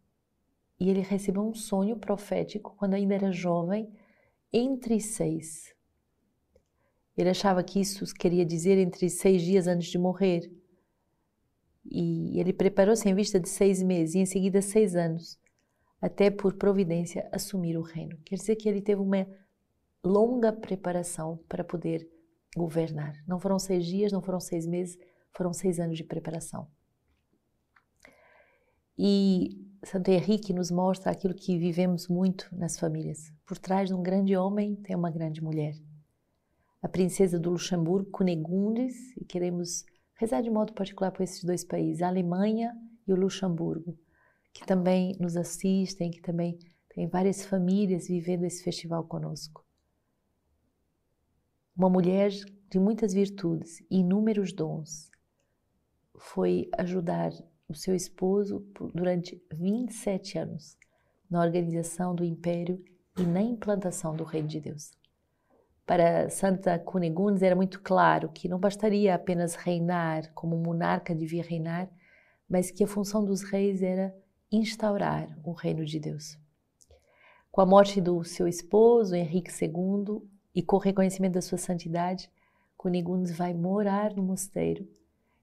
e 0.78 0.88
ele 0.88 1.00
recebeu 1.00 1.42
um 1.42 1.52
sonho 1.52 1.96
profético 1.96 2.76
quando 2.76 2.94
ainda 2.94 3.16
era 3.16 3.32
jovem, 3.32 3.92
entre 4.52 5.00
seis. 5.00 5.74
Ele 7.16 7.28
achava 7.28 7.64
que 7.64 7.80
isso 7.80 8.04
queria 8.14 8.46
dizer 8.46 8.78
entre 8.78 9.10
seis 9.10 9.42
dias 9.42 9.66
antes 9.66 9.88
de 9.88 9.98
morrer. 9.98 10.48
E 11.84 12.38
ele 12.38 12.52
preparou-se 12.52 13.08
em 13.08 13.16
vista 13.16 13.40
de 13.40 13.48
seis 13.48 13.82
meses 13.82 14.14
e 14.14 14.18
em 14.20 14.26
seguida 14.26 14.62
seis 14.62 14.94
anos, 14.94 15.40
até 16.00 16.30
por 16.30 16.54
providência 16.54 17.28
assumir 17.32 17.76
o 17.76 17.82
reino. 17.82 18.16
Quer 18.24 18.36
dizer 18.36 18.54
que 18.54 18.68
ele 18.68 18.80
teve 18.80 19.02
uma 19.02 19.26
longa 20.04 20.52
preparação 20.52 21.40
para 21.48 21.64
poder 21.64 22.08
governar. 22.56 23.14
Não 23.26 23.38
foram 23.38 23.58
seis 23.58 23.84
dias, 23.86 24.12
não 24.12 24.22
foram 24.22 24.40
seis 24.40 24.66
meses, 24.66 24.98
foram 25.32 25.52
seis 25.52 25.78
anos 25.78 25.96
de 25.96 26.04
preparação. 26.04 26.68
E 28.98 29.66
Santo 29.84 30.10
Henrique 30.10 30.52
nos 30.52 30.70
mostra 30.70 31.10
aquilo 31.10 31.34
que 31.34 31.58
vivemos 31.58 32.06
muito 32.06 32.48
nas 32.52 32.78
famílias. 32.78 33.32
Por 33.46 33.56
trás 33.56 33.88
de 33.88 33.94
um 33.94 34.02
grande 34.02 34.36
homem 34.36 34.76
tem 34.76 34.94
uma 34.94 35.10
grande 35.10 35.42
mulher. 35.42 35.74
A 36.82 36.88
princesa 36.88 37.38
do 37.38 37.50
Luxemburgo, 37.50 38.10
Cunegundes, 38.10 38.94
e 39.16 39.24
queremos 39.24 39.84
rezar 40.16 40.42
de 40.42 40.50
modo 40.50 40.74
particular 40.74 41.10
por 41.10 41.22
esses 41.22 41.42
dois 41.44 41.64
países, 41.64 42.02
a 42.02 42.08
Alemanha 42.08 42.76
e 43.06 43.12
o 43.12 43.16
Luxemburgo, 43.16 43.98
que 44.52 44.66
também 44.66 45.16
nos 45.18 45.36
assistem, 45.36 46.10
que 46.10 46.20
também 46.20 46.58
tem 46.94 47.08
várias 47.08 47.44
famílias 47.44 48.08
vivendo 48.08 48.44
esse 48.44 48.62
festival 48.62 49.04
conosco. 49.04 49.64
Uma 51.80 51.88
mulher 51.88 52.30
de 52.68 52.78
muitas 52.78 53.14
virtudes 53.14 53.80
e 53.90 54.00
inúmeros 54.00 54.52
dons 54.52 55.10
foi 56.14 56.68
ajudar 56.76 57.32
o 57.66 57.74
seu 57.74 57.94
esposo 57.94 58.62
durante 58.94 59.42
27 59.50 60.36
anos 60.36 60.76
na 61.30 61.40
organização 61.40 62.14
do 62.14 62.22
império 62.22 62.84
e 63.18 63.22
na 63.22 63.40
implantação 63.40 64.14
do 64.14 64.24
reino 64.24 64.46
de 64.46 64.60
Deus. 64.60 64.90
Para 65.86 66.28
Santa 66.28 66.78
Cunegundes 66.78 67.42
era 67.42 67.56
muito 67.56 67.80
claro 67.80 68.28
que 68.28 68.46
não 68.46 68.60
bastaria 68.60 69.14
apenas 69.14 69.54
reinar 69.54 70.30
como 70.34 70.56
um 70.56 70.62
monarca 70.62 71.14
devia 71.14 71.42
reinar, 71.42 71.90
mas 72.46 72.70
que 72.70 72.84
a 72.84 72.86
função 72.86 73.24
dos 73.24 73.42
reis 73.42 73.80
era 73.80 74.14
instaurar 74.52 75.34
o 75.42 75.52
reino 75.52 75.86
de 75.86 75.98
Deus. 75.98 76.38
Com 77.50 77.62
a 77.62 77.66
morte 77.66 78.02
do 78.02 78.22
seu 78.22 78.46
esposo, 78.46 79.14
Henrique 79.14 79.50
II, 79.50 80.28
e 80.54 80.62
com 80.62 80.76
o 80.76 80.80
reconhecimento 80.80 81.34
da 81.34 81.42
sua 81.42 81.58
santidade, 81.58 82.30
Cunegundes 82.76 83.36
vai 83.36 83.52
morar 83.54 84.14
no 84.14 84.22
mosteiro 84.22 84.88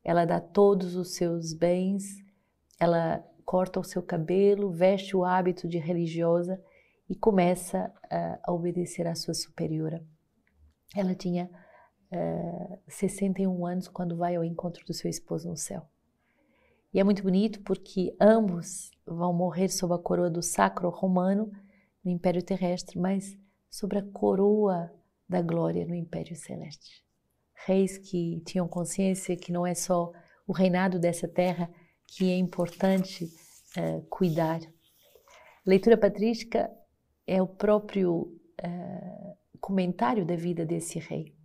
ela 0.08 0.24
dá 0.24 0.40
todos 0.40 0.96
os 0.96 1.16
seus 1.16 1.52
bens, 1.52 2.24
ela 2.80 3.22
corta 3.44 3.78
o 3.78 3.84
seu 3.84 4.02
cabelo, 4.02 4.72
veste 4.72 5.18
o 5.18 5.26
hábito 5.26 5.68
de 5.68 5.78
religiosa 5.78 6.64
e 7.10 7.16
começa 7.16 7.94
uh, 8.06 8.40
a 8.42 8.54
obedecer 8.54 9.06
à 9.06 9.14
sua 9.14 9.34
superiora. 9.34 10.02
Ela 10.96 11.14
tinha 11.14 11.50
uh, 12.10 12.16
eh, 12.16 12.80
61 12.88 13.66
anos 13.66 13.90
quando 13.90 14.16
vai 14.16 14.38
ao 14.38 14.46
encontro 14.46 14.86
do 14.86 14.94
seu 14.94 15.10
esposo 15.10 15.50
no 15.50 15.58
céu. 15.58 15.86
E 16.94 17.02
é 17.02 17.04
muito 17.04 17.22
bonito 17.22 17.62
porque 17.64 18.16
ambos 18.18 18.92
vão 19.06 19.34
morrer 19.34 19.68
sob 19.68 19.94
a 19.94 19.98
coroa 19.98 20.30
do 20.30 20.42
sacro 20.42 20.90
romano 20.90 21.52
no 22.02 22.10
Império 22.10 22.42
Terrestre, 22.42 22.98
mas 22.98 23.38
sobre 23.70 24.00
a 24.00 24.04
coroa 24.04 24.90
da 25.28 25.42
glória 25.42 25.86
no 25.86 25.96
Império 25.96 26.36
Celeste 26.36 27.08
reis 27.66 27.98
que 27.98 28.42
tinham 28.46 28.68
consciência 28.68 29.36
que 29.36 29.52
não 29.52 29.66
é 29.66 29.74
só 29.74 30.12
o 30.48 30.54
reinado 30.54 31.00
dessa 31.00 31.28
terra 31.28 31.70
que 32.08 32.32
é 32.32 32.38
importante 32.38 33.26
uh, 33.26 34.02
cuidar. 34.10 34.62
Leitura 35.66 35.98
patrística 35.98 36.72
é 37.26 37.42
o 37.42 37.48
próprio 37.48 38.22
uh, 38.22 39.38
comentário 39.60 40.26
da 40.26 40.36
vida 40.36 40.66
desse 40.66 41.00
rei. 41.00 41.36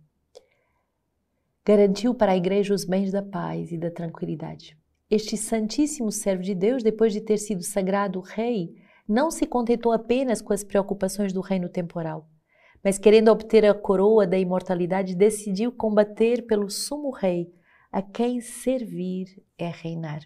Garantiu 1.65 2.13
para 2.13 2.33
a 2.33 2.37
igreja 2.37 2.73
os 2.73 2.85
bens 2.85 3.11
da 3.11 3.21
paz 3.21 3.71
e 3.71 3.77
da 3.77 3.91
tranquilidade. 3.91 4.77
Este 5.09 5.35
santíssimo 5.35 6.11
servo 6.11 6.43
de 6.43 6.55
Deus, 6.55 6.83
depois 6.83 7.11
de 7.11 7.21
ter 7.21 7.37
sido 7.37 7.63
sagrado 7.63 8.21
rei, 8.21 8.75
não 9.07 9.29
se 9.29 9.45
contentou 9.45 9.91
apenas 9.91 10.41
com 10.41 10.53
as 10.53 10.63
preocupações 10.63 11.33
do 11.33 11.41
reino 11.41 11.67
temporal 11.67 12.29
mas 12.83 12.97
querendo 12.97 13.31
obter 13.31 13.65
a 13.65 13.73
coroa 13.73 14.27
da 14.27 14.37
imortalidade, 14.37 15.15
decidiu 15.15 15.71
combater 15.71 16.45
pelo 16.45 16.69
sumo 16.69 17.11
rei, 17.11 17.49
a 17.89 18.01
quem 18.01 18.41
servir 18.41 19.41
é 19.57 19.69
reinar. 19.69 20.21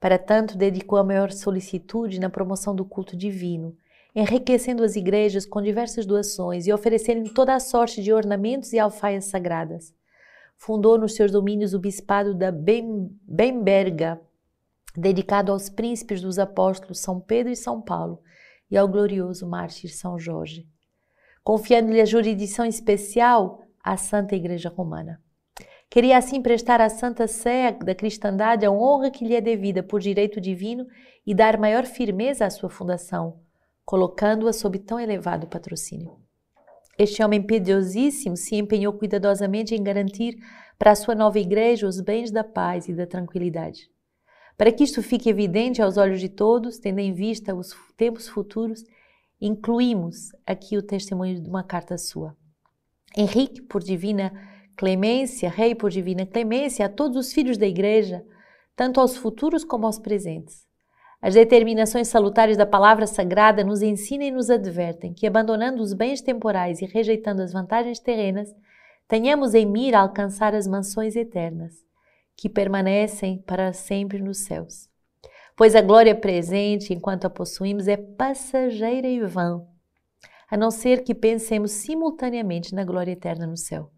Para 0.00 0.18
tanto, 0.18 0.56
dedicou 0.56 0.98
a 0.98 1.04
maior 1.04 1.30
solicitude 1.30 2.18
na 2.18 2.30
promoção 2.30 2.74
do 2.74 2.86
culto 2.86 3.14
divino, 3.14 3.76
enriquecendo 4.14 4.82
as 4.82 4.96
igrejas 4.96 5.44
com 5.44 5.60
diversas 5.60 6.06
doações 6.06 6.66
e 6.66 6.72
oferecendo 6.72 7.34
toda 7.34 7.54
a 7.54 7.60
sorte 7.60 8.02
de 8.02 8.10
ornamentos 8.10 8.72
e 8.72 8.78
alfaias 8.78 9.26
sagradas. 9.26 9.94
Fundou 10.56 10.98
nos 10.98 11.14
seus 11.14 11.30
domínios 11.30 11.74
o 11.74 11.78
bispado 11.78 12.34
da 12.34 12.50
Bemberga, 12.50 14.18
dedicado 14.96 15.52
aos 15.52 15.68
príncipes 15.68 16.22
dos 16.22 16.38
apóstolos 16.38 17.00
São 17.00 17.20
Pedro 17.20 17.52
e 17.52 17.56
São 17.56 17.82
Paulo, 17.82 18.22
e 18.70 18.78
ao 18.78 18.88
glorioso 18.88 19.46
mártir 19.46 19.94
São 19.94 20.18
Jorge 20.18 20.66
confiando-lhe 21.42 22.00
a 22.00 22.04
jurisdição 22.04 22.64
especial 22.64 23.62
à 23.82 23.96
Santa 23.96 24.34
Igreja 24.34 24.68
Romana. 24.68 25.20
Queria 25.88 26.18
assim 26.18 26.40
prestar 26.40 26.80
à 26.80 26.88
Santa 26.88 27.26
Sé 27.26 27.72
da 27.72 27.94
cristandade 27.94 28.64
a 28.64 28.70
honra 28.70 29.10
que 29.10 29.24
lhe 29.24 29.34
é 29.34 29.40
devida 29.40 29.82
por 29.82 30.00
direito 30.00 30.40
divino 30.40 30.86
e 31.26 31.34
dar 31.34 31.58
maior 31.58 31.84
firmeza 31.84 32.46
à 32.46 32.50
sua 32.50 32.70
fundação, 32.70 33.40
colocando-a 33.84 34.52
sob 34.52 34.78
tão 34.78 35.00
elevado 35.00 35.48
patrocínio. 35.48 36.16
Este 36.96 37.24
homem 37.24 37.42
piedosíssimo 37.42 38.36
se 38.36 38.54
empenhou 38.54 38.92
cuidadosamente 38.92 39.74
em 39.74 39.82
garantir 39.82 40.36
para 40.78 40.92
a 40.92 40.94
sua 40.94 41.14
nova 41.14 41.38
igreja 41.38 41.88
os 41.88 42.00
bens 42.00 42.30
da 42.30 42.44
paz 42.44 42.88
e 42.88 42.92
da 42.92 43.06
tranquilidade. 43.06 43.90
Para 44.56 44.70
que 44.70 44.84
isto 44.84 45.02
fique 45.02 45.30
evidente 45.30 45.80
aos 45.80 45.96
olhos 45.96 46.20
de 46.20 46.28
todos, 46.28 46.78
tendo 46.78 46.98
em 46.98 47.12
vista 47.14 47.54
os 47.54 47.74
tempos 47.96 48.28
futuros, 48.28 48.84
incluímos 49.40 50.32
aqui 50.46 50.76
o 50.76 50.82
testemunho 50.82 51.40
de 51.40 51.48
uma 51.48 51.62
carta 51.62 51.96
sua. 51.96 52.36
Henrique, 53.16 53.62
por 53.62 53.82
divina 53.82 54.32
clemência, 54.76 55.48
rei 55.48 55.74
por 55.74 55.90
divina 55.90 56.26
clemência, 56.26 56.86
a 56.86 56.88
todos 56.88 57.16
os 57.16 57.32
filhos 57.32 57.56
da 57.56 57.66
igreja, 57.66 58.24
tanto 58.76 59.00
aos 59.00 59.16
futuros 59.16 59.64
como 59.64 59.86
aos 59.86 59.98
presentes. 59.98 60.66
As 61.22 61.34
determinações 61.34 62.08
salutares 62.08 62.56
da 62.56 62.64
palavra 62.64 63.06
sagrada 63.06 63.62
nos 63.62 63.82
ensinam 63.82 64.26
e 64.26 64.30
nos 64.30 64.48
advertem 64.48 65.12
que, 65.12 65.26
abandonando 65.26 65.82
os 65.82 65.92
bens 65.92 66.22
temporais 66.22 66.80
e 66.80 66.86
rejeitando 66.86 67.42
as 67.42 67.52
vantagens 67.52 67.98
terrenas, 67.98 68.54
tenhamos 69.06 69.54
em 69.54 69.66
mira 69.66 69.98
alcançar 69.98 70.54
as 70.54 70.66
mansões 70.66 71.16
eternas, 71.16 71.74
que 72.36 72.48
permanecem 72.48 73.42
para 73.46 73.72
sempre 73.72 74.18
nos 74.18 74.38
céus 74.44 74.89
pois 75.60 75.76
a 75.76 75.82
glória 75.82 76.14
presente, 76.14 76.94
enquanto 76.94 77.26
a 77.26 77.28
possuímos, 77.28 77.86
é 77.86 77.94
passageira 77.94 79.06
e 79.06 79.20
vã, 79.20 79.62
a 80.50 80.56
não 80.56 80.70
ser 80.70 81.04
que 81.04 81.14
pensemos 81.14 81.72
simultaneamente 81.72 82.74
na 82.74 82.82
glória 82.82 83.12
eterna 83.12 83.46
no 83.46 83.58
céu. 83.58 83.90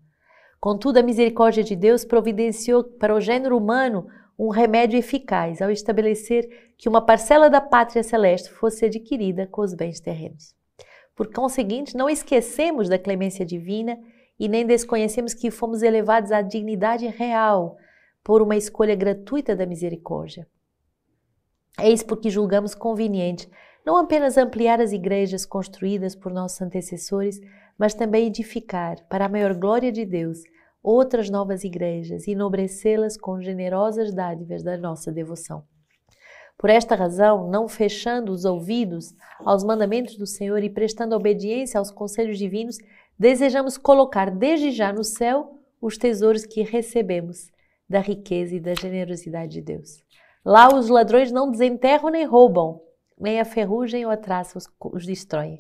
Contudo, 0.59 0.97
a 0.97 1.05
misericórdia 1.05 1.63
de 1.63 1.77
Deus 1.77 2.05
providenciou 2.05 2.83
para 2.83 3.15
o 3.15 3.21
gênero 3.21 3.57
humano 3.57 4.09
um 4.37 4.49
remédio 4.49 4.99
eficaz 4.99 5.63
ao 5.63 5.71
estabelecer 5.71 6.75
que 6.77 6.89
uma 6.89 7.01
parcela 7.01 7.49
da 7.49 7.61
pátria 7.61 8.03
celeste 8.03 8.51
fosse 8.51 8.87
adquirida 8.87 9.47
com 9.47 9.63
os 9.63 9.73
bens 9.73 10.01
terrenos. 10.01 10.57
Por 11.15 11.33
conseguinte, 11.33 11.97
não 11.97 12.11
esquecemos 12.11 12.89
da 12.89 12.99
clemência 12.99 13.47
divina 13.47 13.97
e 14.37 14.49
nem 14.49 14.67
desconhecemos 14.67 15.33
que 15.33 15.49
fomos 15.49 15.81
elevados 15.85 16.33
à 16.33 16.43
dignidade 16.43 17.07
real 17.07 17.77
por 18.25 18.43
uma 18.43 18.57
escolha 18.57 18.97
gratuita 18.97 19.55
da 19.55 19.65
misericórdia. 19.65 20.45
Eis 21.81 22.03
porque 22.03 22.31
julgamos 22.31 22.75
conveniente 22.75 23.49
não 23.85 23.97
apenas 23.97 24.39
ampliar 24.39 24.81
as 24.81 24.93
igrejas 24.93 25.45
construídas 25.45 26.15
por 26.15 26.33
nossos 26.33 26.61
antecessores, 26.63 27.41
mas 27.77 27.95
também 27.95 28.27
edificar, 28.27 29.05
para 29.09 29.25
a 29.25 29.29
maior 29.29 29.55
glória 29.55 29.91
de 29.91 30.05
Deus, 30.05 30.43
outras 30.83 31.29
novas 31.29 31.65
igrejas 31.65 32.27
e 32.27 32.33
enobrecê-las 32.33 33.17
com 33.17 33.41
generosas 33.41 34.13
dádivas 34.13 34.63
da 34.63 34.77
nossa 34.77 35.11
devoção. 35.11 35.65
Por 36.57 36.71
esta 36.71 36.95
razão, 36.95 37.51
não 37.51 37.67
fechando 37.67 38.31
os 38.31 38.45
ouvidos 38.45 39.15
aos 39.41 39.65
mandamentos 39.65 40.17
do 40.17 40.27
Senhor 40.27 40.63
e 40.63 40.71
prestando 40.71 41.17
obediência 41.17 41.79
aos 41.79 41.91
conselhos 41.91 42.39
divinos, 42.39 42.79
desejamos 43.19 43.77
colocar 43.77 44.31
desde 44.31 44.71
já 44.71 44.93
no 44.93 45.03
céu 45.03 45.59
os 45.81 45.99
tesouros 45.99 46.47
que 46.47 46.63
recebemos 46.63 47.51
da 47.89 47.99
riqueza 47.99 48.55
e 48.55 48.61
da 48.61 48.75
generosidade 48.75 49.55
de 49.55 49.61
Deus. 49.61 50.05
Lá 50.45 50.75
os 50.75 50.89
ladrões 50.89 51.31
não 51.31 51.51
desenterram 51.51 52.11
nem 52.11 52.25
roubam, 52.25 52.81
nem 53.19 53.41
a 53.41 53.45
ferrugem 53.45 54.05
ou 54.05 54.11
a 54.11 54.17
traça 54.17 54.59
os, 54.59 54.69
os 54.93 55.07
destroem. 55.07 55.59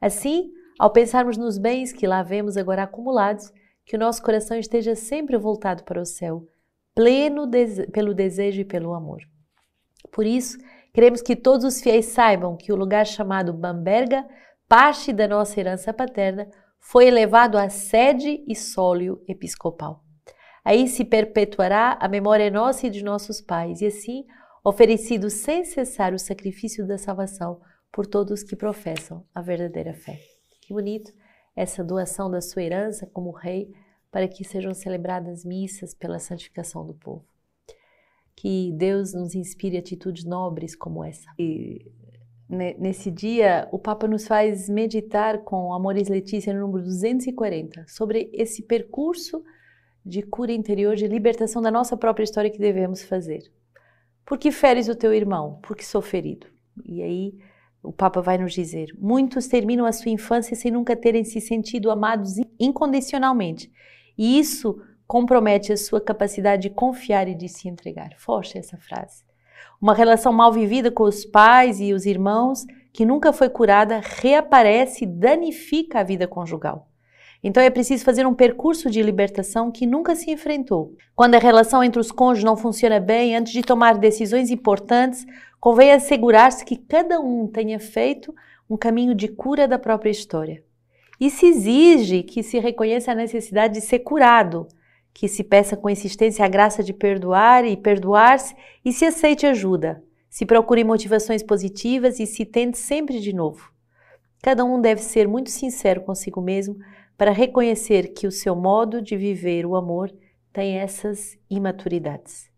Assim, 0.00 0.52
ao 0.78 0.90
pensarmos 0.90 1.36
nos 1.36 1.58
bens 1.58 1.92
que 1.92 2.06
lá 2.06 2.22
vemos 2.22 2.56
agora 2.56 2.84
acumulados, 2.84 3.52
que 3.84 3.96
o 3.96 3.98
nosso 3.98 4.22
coração 4.22 4.56
esteja 4.56 4.94
sempre 4.94 5.36
voltado 5.36 5.82
para 5.82 6.00
o 6.00 6.06
céu, 6.06 6.46
pleno 6.94 7.46
dese 7.46 7.86
pelo 7.88 8.14
desejo 8.14 8.60
e 8.60 8.64
pelo 8.64 8.94
amor. 8.94 9.20
Por 10.12 10.24
isso, 10.24 10.56
queremos 10.94 11.20
que 11.20 11.34
todos 11.34 11.64
os 11.64 11.80
fiéis 11.80 12.06
saibam 12.06 12.56
que 12.56 12.72
o 12.72 12.76
lugar 12.76 13.04
chamado 13.04 13.52
Bamberga, 13.52 14.24
parte 14.68 15.12
da 15.12 15.26
nossa 15.26 15.58
herança 15.58 15.92
paterna, 15.92 16.48
foi 16.78 17.06
elevado 17.06 17.58
à 17.58 17.68
sede 17.68 18.42
e 18.46 18.54
sólio 18.54 19.22
episcopal. 19.28 20.04
Aí 20.64 20.86
se 20.88 21.04
perpetuará 21.04 21.96
a 22.00 22.08
memória 22.08 22.50
nossa 22.50 22.86
e 22.86 22.90
de 22.90 23.02
nossos 23.02 23.40
pais, 23.40 23.80
e 23.80 23.86
assim 23.86 24.26
oferecido 24.62 25.30
sem 25.30 25.64
cessar 25.64 26.12
o 26.12 26.18
sacrifício 26.18 26.86
da 26.86 26.98
salvação 26.98 27.60
por 27.90 28.06
todos 28.06 28.42
que 28.42 28.54
professam 28.54 29.24
a 29.34 29.40
verdadeira 29.40 29.94
fé. 29.94 30.20
Que 30.60 30.72
bonito 30.72 31.12
essa 31.56 31.82
doação 31.82 32.30
da 32.30 32.40
sua 32.40 32.62
herança 32.62 33.06
como 33.06 33.30
rei 33.30 33.72
para 34.10 34.28
que 34.28 34.44
sejam 34.44 34.74
celebradas 34.74 35.44
missas 35.44 35.94
pela 35.94 36.18
santificação 36.18 36.86
do 36.86 36.94
povo. 36.94 37.24
Que 38.36 38.72
Deus 38.72 39.12
nos 39.14 39.34
inspire 39.34 39.76
atitudes 39.76 40.24
nobres 40.24 40.74
como 40.74 41.04
essa. 41.04 41.28
E 41.38 41.90
nesse 42.48 43.10
dia, 43.10 43.68
o 43.70 43.78
Papa 43.78 44.08
nos 44.08 44.26
faz 44.26 44.68
meditar 44.68 45.44
com 45.44 45.72
Amores 45.72 46.08
Letícia 46.08 46.52
no 46.52 46.60
número 46.60 46.84
240 46.84 47.86
sobre 47.86 48.30
esse 48.32 48.62
percurso 48.62 49.44
de 50.04 50.22
cura 50.22 50.52
interior, 50.52 50.96
de 50.96 51.06
libertação 51.06 51.60
da 51.60 51.70
nossa 51.70 51.96
própria 51.96 52.24
história 52.24 52.50
que 52.50 52.58
devemos 52.58 53.02
fazer. 53.02 53.50
Por 54.24 54.38
que 54.38 54.50
feres 54.50 54.88
o 54.88 54.94
teu 54.94 55.12
irmão? 55.12 55.58
Porque 55.62 55.82
sou 55.82 56.00
ferido. 56.00 56.46
E 56.84 57.02
aí 57.02 57.34
o 57.82 57.92
Papa 57.92 58.20
vai 58.20 58.38
nos 58.38 58.52
dizer: 58.52 58.94
muitos 58.98 59.46
terminam 59.46 59.86
a 59.86 59.92
sua 59.92 60.10
infância 60.10 60.54
sem 60.54 60.70
nunca 60.70 60.96
terem 60.96 61.24
se 61.24 61.40
sentido 61.40 61.90
amados 61.90 62.34
incondicionalmente. 62.58 63.72
E 64.16 64.38
isso 64.38 64.80
compromete 65.06 65.72
a 65.72 65.76
sua 65.76 66.00
capacidade 66.00 66.62
de 66.62 66.70
confiar 66.70 67.26
e 67.26 67.34
de 67.34 67.48
se 67.48 67.68
entregar. 67.68 68.10
Forte 68.16 68.58
essa 68.58 68.76
frase. 68.76 69.24
Uma 69.80 69.94
relação 69.94 70.32
mal 70.32 70.52
vivida 70.52 70.90
com 70.90 71.04
os 71.04 71.24
pais 71.24 71.80
e 71.80 71.92
os 71.92 72.06
irmãos, 72.06 72.64
que 72.92 73.04
nunca 73.04 73.32
foi 73.32 73.48
curada, 73.48 74.00
reaparece 74.00 75.04
e 75.04 75.06
danifica 75.06 76.00
a 76.00 76.04
vida 76.04 76.28
conjugal. 76.28 76.89
Então 77.42 77.62
é 77.62 77.70
preciso 77.70 78.04
fazer 78.04 78.26
um 78.26 78.34
percurso 78.34 78.90
de 78.90 79.02
libertação 79.02 79.70
que 79.70 79.86
nunca 79.86 80.14
se 80.14 80.30
enfrentou. 80.30 80.94
Quando 81.16 81.34
a 81.34 81.38
relação 81.38 81.82
entre 81.82 82.00
os 82.00 82.12
cônjuges 82.12 82.44
não 82.44 82.56
funciona 82.56 83.00
bem, 83.00 83.34
antes 83.34 83.52
de 83.52 83.62
tomar 83.62 83.96
decisões 83.96 84.50
importantes, 84.50 85.24
convém 85.58 85.92
assegurar-se 85.92 86.64
que 86.64 86.76
cada 86.76 87.18
um 87.18 87.46
tenha 87.46 87.80
feito 87.80 88.34
um 88.68 88.76
caminho 88.76 89.14
de 89.14 89.28
cura 89.28 89.66
da 89.66 89.78
própria 89.78 90.10
história. 90.10 90.62
E 91.18 91.30
se 91.30 91.46
exige 91.46 92.22
que 92.22 92.42
se 92.42 92.58
reconheça 92.58 93.12
a 93.12 93.14
necessidade 93.14 93.74
de 93.74 93.80
ser 93.80 94.00
curado, 94.00 94.68
que 95.12 95.26
se 95.26 95.42
peça 95.42 95.76
com 95.76 95.90
insistência 95.90 96.44
a 96.44 96.48
graça 96.48 96.82
de 96.82 96.92
perdoar 96.92 97.64
e 97.64 97.76
perdoar-se 97.76 98.54
e 98.84 98.92
se 98.92 99.04
aceite 99.04 99.46
ajuda, 99.46 100.02
se 100.28 100.46
procure 100.46 100.84
motivações 100.84 101.42
positivas 101.42 102.20
e 102.20 102.26
se 102.26 102.44
tente 102.44 102.78
sempre 102.78 103.18
de 103.18 103.32
novo. 103.32 103.70
Cada 104.42 104.64
um 104.64 104.80
deve 104.80 105.02
ser 105.02 105.28
muito 105.28 105.50
sincero 105.50 106.00
consigo 106.00 106.40
mesmo 106.40 106.76
para 107.20 107.32
reconhecer 107.32 108.14
que 108.14 108.26
o 108.26 108.32
seu 108.32 108.56
modo 108.56 109.02
de 109.02 109.14
viver 109.14 109.66
o 109.66 109.76
amor 109.76 110.10
tem 110.54 110.78
essas 110.78 111.36
imaturidades. 111.50 112.50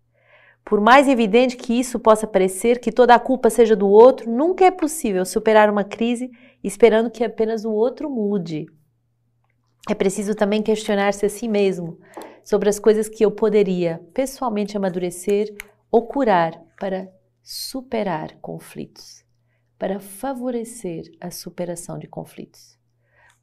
Por 0.64 0.81
mais 0.81 1.09
evidente 1.09 1.57
que 1.57 1.73
isso 1.73 1.99
possa 1.99 2.28
parecer, 2.28 2.78
que 2.78 2.92
toda 2.92 3.12
a 3.12 3.19
culpa 3.19 3.50
seja 3.50 3.75
do 3.75 3.88
outro, 3.88 4.31
nunca 4.31 4.64
é 4.64 4.71
possível 4.71 5.25
superar 5.25 5.69
uma 5.69 5.83
crise 5.83 6.31
esperando 6.62 7.11
que 7.11 7.25
apenas 7.25 7.64
o 7.64 7.73
outro 7.73 8.09
mude. 8.09 8.66
É 9.90 9.97
preciso 9.97 10.33
também 10.33 10.62
questionar-se 10.62 11.26
a 11.26 11.28
si 11.28 11.49
mesmo 11.49 11.99
sobre 12.45 12.69
as 12.69 12.78
coisas 12.78 13.09
que 13.09 13.25
eu 13.25 13.33
poderia 13.33 14.00
pessoalmente 14.14 14.76
amadurecer 14.76 15.52
ou 15.90 16.07
curar 16.07 16.62
para 16.78 17.09
superar 17.42 18.37
conflitos, 18.40 19.25
para 19.76 19.99
favorecer 19.99 21.11
a 21.21 21.33
superação 21.33 21.99
de 21.99 22.07
conflitos. 22.07 22.81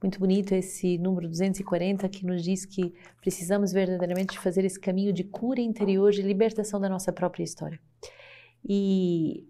Muito 0.02 0.18
bonito 0.18 0.54
esse 0.54 0.98
número 0.98 1.28
240 1.28 2.08
que 2.08 2.26
nos 2.26 2.42
diz 2.42 2.66
que 2.66 2.94
precisamos 3.20 3.74
verdadeiramente 3.74 4.40
fazer 4.40 4.64
esse 4.64 4.80
caminho 4.80 5.12
de 5.12 5.26
cura 5.26 5.60
interior, 5.60 6.12
de 6.12 6.22
libertação 6.22 6.80
da 6.80 6.88
nossa 6.88 7.12
própria 7.12 7.44
história. 7.44 7.78
E 8.64 9.46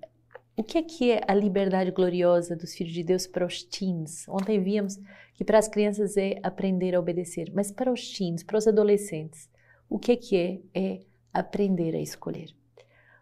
o 0.57 0.63
que 0.63 0.79
é 0.79 0.81
que 0.81 1.11
é 1.11 1.21
a 1.27 1.35
liberdade 1.35 1.91
gloriosa 1.91 2.55
dos 2.55 2.73
filhos 2.73 2.93
de 2.93 3.03
Deus 3.03 3.27
para 3.27 3.45
os 3.45 3.63
teens? 3.63 4.27
Ontem 4.27 4.59
vimos 4.59 4.99
que 5.35 5.45
para 5.45 5.59
as 5.59 5.67
crianças 5.67 6.17
é 6.17 6.39
aprender 6.41 6.95
a 6.95 6.99
obedecer, 6.99 7.51
mas 7.53 7.71
para 7.71 7.91
os 7.91 8.11
teens, 8.11 8.41
para 8.41 8.57
os 8.57 8.67
adolescentes, 8.67 9.47
o 9.87 9.99
que 9.99 10.11
é 10.13 10.15
que 10.15 10.35
é? 10.35 10.59
É 10.73 10.99
aprender 11.31 11.93
a 11.93 12.01
escolher. 12.01 12.55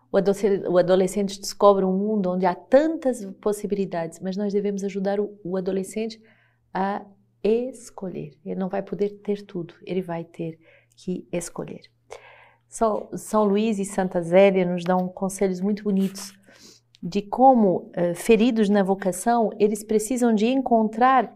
O 0.09 0.77
adolescente 0.77 1.39
descobre 1.41 1.83
um 1.83 1.91
mundo 1.91 2.31
onde 2.31 2.45
há 2.45 2.55
tantas 2.55 3.25
possibilidades, 3.41 4.21
mas 4.21 4.37
nós 4.37 4.53
devemos 4.53 4.83
ajudar 4.85 5.19
o 5.19 5.57
adolescente 5.57 6.21
a 6.73 7.05
escolher. 7.43 8.33
Ele 8.45 8.59
não 8.59 8.69
vai 8.69 8.81
poder 8.81 9.09
ter 9.23 9.43
tudo, 9.43 9.73
ele 9.83 10.01
vai 10.01 10.23
ter 10.23 10.59
que 10.95 11.27
escolher. 11.31 11.81
São 12.67 13.43
Luís 13.43 13.79
e 13.79 13.85
Santa 13.85 14.21
Zélia 14.21 14.65
nos 14.65 14.83
dão 14.83 15.07
conselhos 15.07 15.61
muito 15.61 15.83
bonitos 15.83 16.37
de 17.01 17.21
como, 17.21 17.91
uh, 17.95 18.15
feridos 18.15 18.69
na 18.69 18.83
vocação, 18.83 19.51
eles 19.59 19.83
precisam 19.83 20.33
de 20.33 20.47
encontrar 20.47 21.33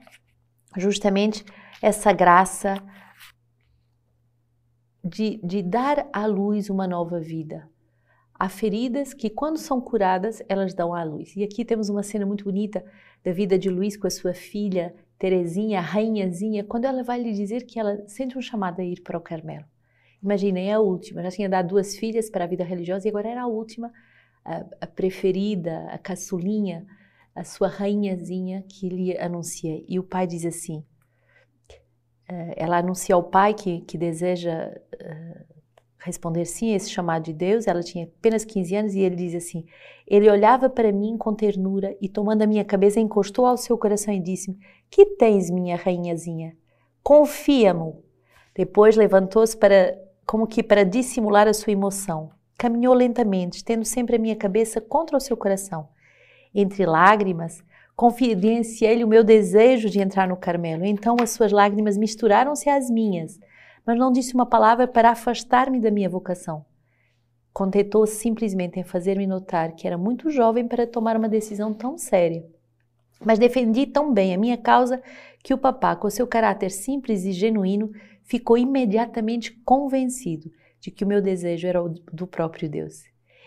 justamente 0.75 1.45
essa 1.81 2.11
graça 2.11 2.81
de, 5.03 5.39
de 5.43 5.61
dar 5.61 6.07
à 6.11 6.25
luz 6.25 6.69
uma 6.69 6.87
nova 6.87 7.19
vida. 7.19 7.69
Há 8.33 8.49
feridas 8.49 9.13
que, 9.13 9.29
quando 9.29 9.57
são 9.57 9.79
curadas, 9.79 10.41
elas 10.49 10.73
dão 10.73 10.93
à 10.93 11.03
luz. 11.03 11.35
E 11.35 11.43
aqui 11.43 11.63
temos 11.63 11.89
uma 11.89 12.01
cena 12.01 12.25
muito 12.25 12.43
bonita 12.43 12.83
da 13.23 13.31
vida 13.31 13.57
de 13.57 13.69
Luís 13.69 13.95
com 13.95 14.07
a 14.07 14.11
sua 14.11 14.33
filha 14.33 14.95
Terezinha, 15.21 15.77
a 15.77 15.83
rainhazinha, 15.83 16.63
quando 16.63 16.85
ela 16.85 17.03
vai 17.03 17.21
lhe 17.21 17.31
dizer 17.31 17.67
que 17.67 17.79
ela 17.79 18.03
sente 18.07 18.35
um 18.35 18.41
chamado 18.41 18.79
a 18.79 18.83
ir 18.83 19.01
para 19.01 19.15
o 19.15 19.21
Carmelo. 19.21 19.65
Imaginem, 20.19 20.71
é 20.71 20.73
a 20.73 20.79
última. 20.79 21.21
Já 21.21 21.29
tinha 21.29 21.47
dado 21.47 21.67
duas 21.67 21.95
filhas 21.95 22.27
para 22.27 22.45
a 22.45 22.47
vida 22.47 22.63
religiosa 22.63 23.07
e 23.07 23.09
agora 23.09 23.29
era 23.29 23.43
a 23.43 23.47
última, 23.47 23.93
a, 24.43 24.65
a 24.81 24.87
preferida, 24.87 25.85
a 25.91 25.97
caçulinha, 25.99 26.87
a 27.35 27.43
sua 27.43 27.67
rainhazinha 27.67 28.63
que 28.67 28.89
lhe 28.89 29.15
anuncia. 29.15 29.83
E 29.87 29.99
o 29.99 30.03
pai 30.03 30.25
diz 30.25 30.43
assim: 30.43 30.83
eh, 32.27 32.55
ela 32.57 32.79
anuncia 32.79 33.13
ao 33.13 33.21
pai 33.21 33.53
que, 33.53 33.81
que 33.81 33.99
deseja 33.99 34.73
uh, 34.75 35.50
responder 36.03 36.45
sim 36.45 36.73
a 36.73 36.75
esse 36.75 36.89
chamado 36.89 37.23
de 37.23 37.33
Deus. 37.33 37.67
Ela 37.67 37.81
tinha 37.81 38.05
apenas 38.05 38.43
15 38.43 38.75
anos 38.75 38.93
e 38.95 38.99
ele 38.99 39.15
diz 39.15 39.35
assim: 39.35 39.65
Ele 40.07 40.29
olhava 40.29 40.69
para 40.69 40.91
mim 40.91 41.17
com 41.17 41.33
ternura 41.33 41.95
e, 42.01 42.09
tomando 42.09 42.41
a 42.41 42.47
minha 42.47 42.65
cabeça, 42.65 42.99
encostou 42.99 43.45
ao 43.45 43.57
seu 43.57 43.77
coração 43.77 44.13
e 44.13 44.19
disse-me: 44.19 44.57
Que 44.89 45.05
tens, 45.05 45.49
minha 45.49 45.75
rainhazinha? 45.75 46.55
Confia-me. 47.03 47.93
Depois 48.55 48.95
levantou-se 48.95 49.55
para, 49.55 49.97
como 50.25 50.47
que 50.47 50.61
para 50.61 50.83
dissimular 50.83 51.47
a 51.47 51.53
sua 51.53 51.71
emoção. 51.71 52.31
Caminhou 52.57 52.93
lentamente, 52.93 53.63
tendo 53.63 53.85
sempre 53.85 54.15
a 54.15 54.19
minha 54.19 54.35
cabeça 54.35 54.81
contra 54.81 55.17
o 55.17 55.21
seu 55.21 55.37
coração. 55.37 55.87
Entre 56.53 56.85
lágrimas, 56.85 57.63
confidenciei-lhe 57.95 59.03
o 59.03 59.07
meu 59.07 59.23
desejo 59.23 59.89
de 59.89 59.99
entrar 59.99 60.27
no 60.27 60.35
Carmelo. 60.35 60.83
Então 60.83 61.15
as 61.21 61.31
suas 61.31 61.51
lágrimas 61.51 61.97
misturaram-se 61.97 62.69
às 62.69 62.89
minhas 62.89 63.39
mas 63.85 63.97
não 63.97 64.11
disse 64.11 64.33
uma 64.33 64.45
palavra 64.45 64.87
para 64.87 65.11
afastar-me 65.11 65.79
da 65.79 65.91
minha 65.91 66.09
vocação. 66.09 66.65
Contentou-se 67.53 68.15
simplesmente 68.15 68.79
em 68.79 68.83
fazer-me 68.83 69.27
notar 69.27 69.73
que 69.73 69.85
era 69.85 69.97
muito 69.97 70.29
jovem 70.29 70.67
para 70.67 70.87
tomar 70.87 71.17
uma 71.17 71.27
decisão 71.27 71.73
tão 71.73 71.97
séria. 71.97 72.45
Mas 73.23 73.37
defendi 73.37 73.85
tão 73.85 74.13
bem 74.13 74.33
a 74.33 74.37
minha 74.37 74.57
causa 74.57 75.01
que 75.43 75.53
o 75.53 75.57
papá, 75.57 75.95
com 75.95 76.09
seu 76.09 76.25
caráter 76.25 76.71
simples 76.71 77.25
e 77.25 77.31
genuíno, 77.31 77.91
ficou 78.23 78.57
imediatamente 78.57 79.51
convencido 79.65 80.51
de 80.79 80.89
que 80.89 81.03
o 81.03 81.07
meu 81.07 81.21
desejo 81.21 81.67
era 81.67 81.83
o 81.83 81.89
do 81.89 82.25
próprio 82.25 82.69
Deus. 82.69 83.03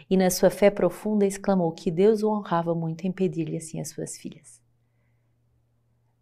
E 0.08 0.16
na 0.16 0.30
sua 0.30 0.50
fé 0.50 0.70
profunda 0.70 1.26
exclamou 1.26 1.72
que 1.72 1.90
Deus 1.90 2.22
o 2.22 2.30
honrava 2.30 2.74
muito 2.74 3.06
em 3.06 3.12
pedir-lhe 3.12 3.56
assim 3.56 3.80
as 3.80 3.88
suas 3.88 4.18
filhas. 4.18 4.63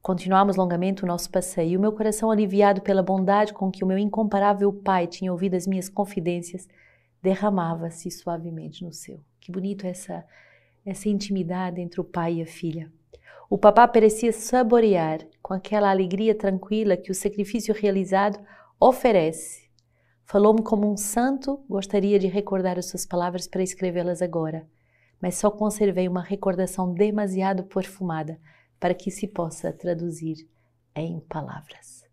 Continuamos 0.02 0.56
longamente 0.56 1.04
o 1.04 1.06
nosso 1.06 1.30
passeio 1.30 1.70
e 1.70 1.76
o 1.76 1.80
meu 1.80 1.92
coração, 1.92 2.28
aliviado 2.28 2.82
pela 2.82 3.04
bondade 3.04 3.52
com 3.52 3.70
que 3.70 3.84
o 3.84 3.86
meu 3.86 3.96
incomparável 3.96 4.72
pai 4.72 5.06
tinha 5.06 5.30
ouvido 5.30 5.54
as 5.54 5.64
minhas 5.64 5.88
confidências, 5.88 6.68
derramava-se 7.22 8.10
suavemente 8.10 8.84
no 8.84 8.92
seu. 8.92 9.20
Que 9.40 9.52
bonito 9.52 9.86
essa, 9.86 10.24
essa 10.84 11.08
intimidade 11.08 11.80
entre 11.80 12.00
o 12.00 12.04
pai 12.04 12.34
e 12.34 12.42
a 12.42 12.46
filha. 12.46 12.90
O 13.48 13.56
papá 13.56 13.86
parecia 13.86 14.32
saborear 14.32 15.20
com 15.40 15.54
aquela 15.54 15.88
alegria 15.88 16.34
tranquila 16.34 16.96
que 16.96 17.12
o 17.12 17.14
sacrifício 17.14 17.72
realizado 17.72 18.40
oferece. 18.80 19.70
Falou-me 20.24 20.62
como 20.62 20.90
um 20.90 20.96
santo, 20.96 21.64
gostaria 21.68 22.18
de 22.18 22.26
recordar 22.26 22.76
as 22.76 22.86
suas 22.86 23.06
palavras 23.06 23.46
para 23.46 23.62
escrevê-las 23.62 24.20
agora, 24.20 24.66
mas 25.20 25.36
só 25.36 25.48
conservei 25.48 26.08
uma 26.08 26.22
recordação 26.24 26.92
demasiado 26.92 27.62
perfumada 27.62 28.36
para 28.82 28.94
que 28.94 29.12
se 29.12 29.28
possa 29.28 29.72
traduzir 29.72 30.44
em 30.92 31.20
palavras. 31.20 32.04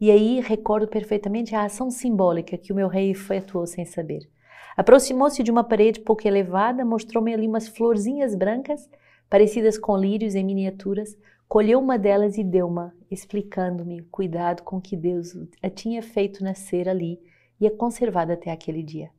E 0.00 0.10
aí 0.10 0.40
recordo 0.40 0.88
perfeitamente 0.88 1.54
a 1.54 1.62
ação 1.62 1.88
simbólica 1.88 2.58
que 2.58 2.72
o 2.72 2.74
meu 2.74 2.88
rei 2.88 3.12
efetuou 3.12 3.64
sem 3.64 3.84
saber. 3.84 4.28
Aproximou-se 4.76 5.40
de 5.40 5.52
uma 5.52 5.62
parede 5.62 6.00
pouco 6.00 6.26
elevada, 6.26 6.84
mostrou-me 6.84 7.32
ali 7.32 7.46
umas 7.46 7.68
florzinhas 7.68 8.34
brancas, 8.34 8.90
parecidas 9.30 9.78
com 9.78 9.96
lírios 9.96 10.34
em 10.34 10.42
miniaturas, 10.42 11.16
colheu 11.46 11.78
uma 11.78 11.96
delas 11.96 12.36
e 12.36 12.42
deu-ma, 12.42 12.92
explicando-me 13.08 14.00
o 14.00 14.06
cuidado 14.06 14.64
com 14.64 14.80
que 14.80 14.96
Deus 14.96 15.28
a 15.62 15.70
tinha 15.70 16.02
feito 16.02 16.42
nascer 16.42 16.88
ali 16.88 17.20
e 17.60 17.68
a 17.68 17.70
conservado 17.70 18.32
até 18.32 18.50
aquele 18.50 18.82
dia. 18.82 19.10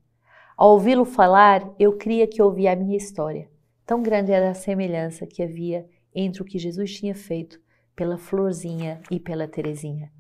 Ao 0.58 0.72
ouvi-lo 0.72 1.06
falar, 1.06 1.74
eu 1.80 1.94
cria 1.94 2.28
que 2.28 2.42
ouvia 2.42 2.74
a 2.74 2.76
minha 2.76 2.98
história. 2.98 3.50
Tão 3.86 4.04
grande 4.04 4.34
era 4.34 4.50
a 4.50 4.54
semelhança 4.54 5.26
que 5.26 5.42
havia 5.42 5.88
entre 6.20 6.42
o 6.42 6.46
que 6.46 6.58
Jesus 6.58 6.94
tinha 6.96 7.14
feito 7.14 7.60
pela 7.96 8.18
florzinha 8.18 9.02
e 9.12 9.20
pela 9.20 9.48
Terezinha. 9.48 10.12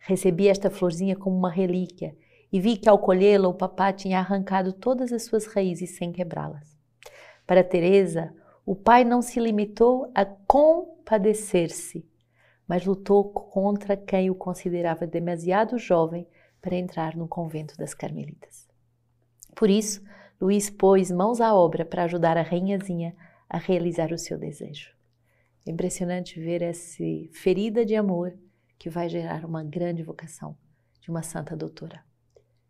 Recebi 0.00 0.48
esta 0.48 0.70
florzinha 0.70 1.16
como 1.16 1.36
uma 1.36 1.50
relíquia 1.50 2.16
e 2.52 2.60
vi 2.60 2.76
que 2.76 2.88
ao 2.88 2.98
colhê-la 2.98 3.48
o 3.48 3.54
papá 3.54 3.92
tinha 3.92 4.18
arrancado 4.18 4.72
todas 4.72 5.12
as 5.12 5.24
suas 5.24 5.46
raízes 5.46 5.96
sem 5.96 6.12
quebrá-las. 6.12 6.78
Para 7.46 7.64
Teresa, 7.64 8.32
o 8.64 8.76
pai 8.76 9.04
não 9.04 9.20
se 9.20 9.40
limitou 9.40 10.10
a 10.14 10.24
compadecer-se, 10.24 12.08
mas 12.66 12.86
lutou 12.86 13.24
contra 13.24 13.96
quem 13.96 14.30
o 14.30 14.34
considerava 14.34 15.06
demasiado 15.06 15.78
jovem 15.78 16.26
para 16.62 16.76
entrar 16.76 17.16
no 17.16 17.28
convento 17.28 17.76
das 17.76 17.92
Carmelitas. 17.92 18.68
Por 19.54 19.68
isso, 19.68 20.02
Luís 20.40 20.70
pôs 20.70 21.10
mãos 21.10 21.40
à 21.40 21.54
obra 21.54 21.84
para 21.84 22.04
ajudar 22.04 22.36
a 22.36 22.42
rainhazinha 22.42 23.14
a 23.48 23.58
realizar 23.58 24.12
o 24.12 24.18
seu 24.18 24.38
desejo. 24.38 24.94
É 25.66 25.70
impressionante 25.70 26.38
ver 26.38 26.62
essa 26.62 27.02
ferida 27.32 27.84
de 27.84 27.94
amor 27.94 28.36
que 28.78 28.90
vai 28.90 29.08
gerar 29.08 29.44
uma 29.44 29.64
grande 29.64 30.02
vocação 30.02 30.56
de 31.00 31.10
uma 31.10 31.22
santa 31.22 31.56
doutora. 31.56 32.04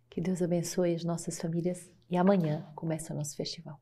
Que 0.08 0.20
Deus 0.20 0.40
abençoe 0.40 0.94
as 0.94 1.02
nossas 1.02 1.40
famílias 1.40 1.90
e 2.08 2.16
amanhã 2.16 2.64
começa 2.76 3.12
o 3.12 3.16
nosso 3.16 3.36
festival. 3.36 3.80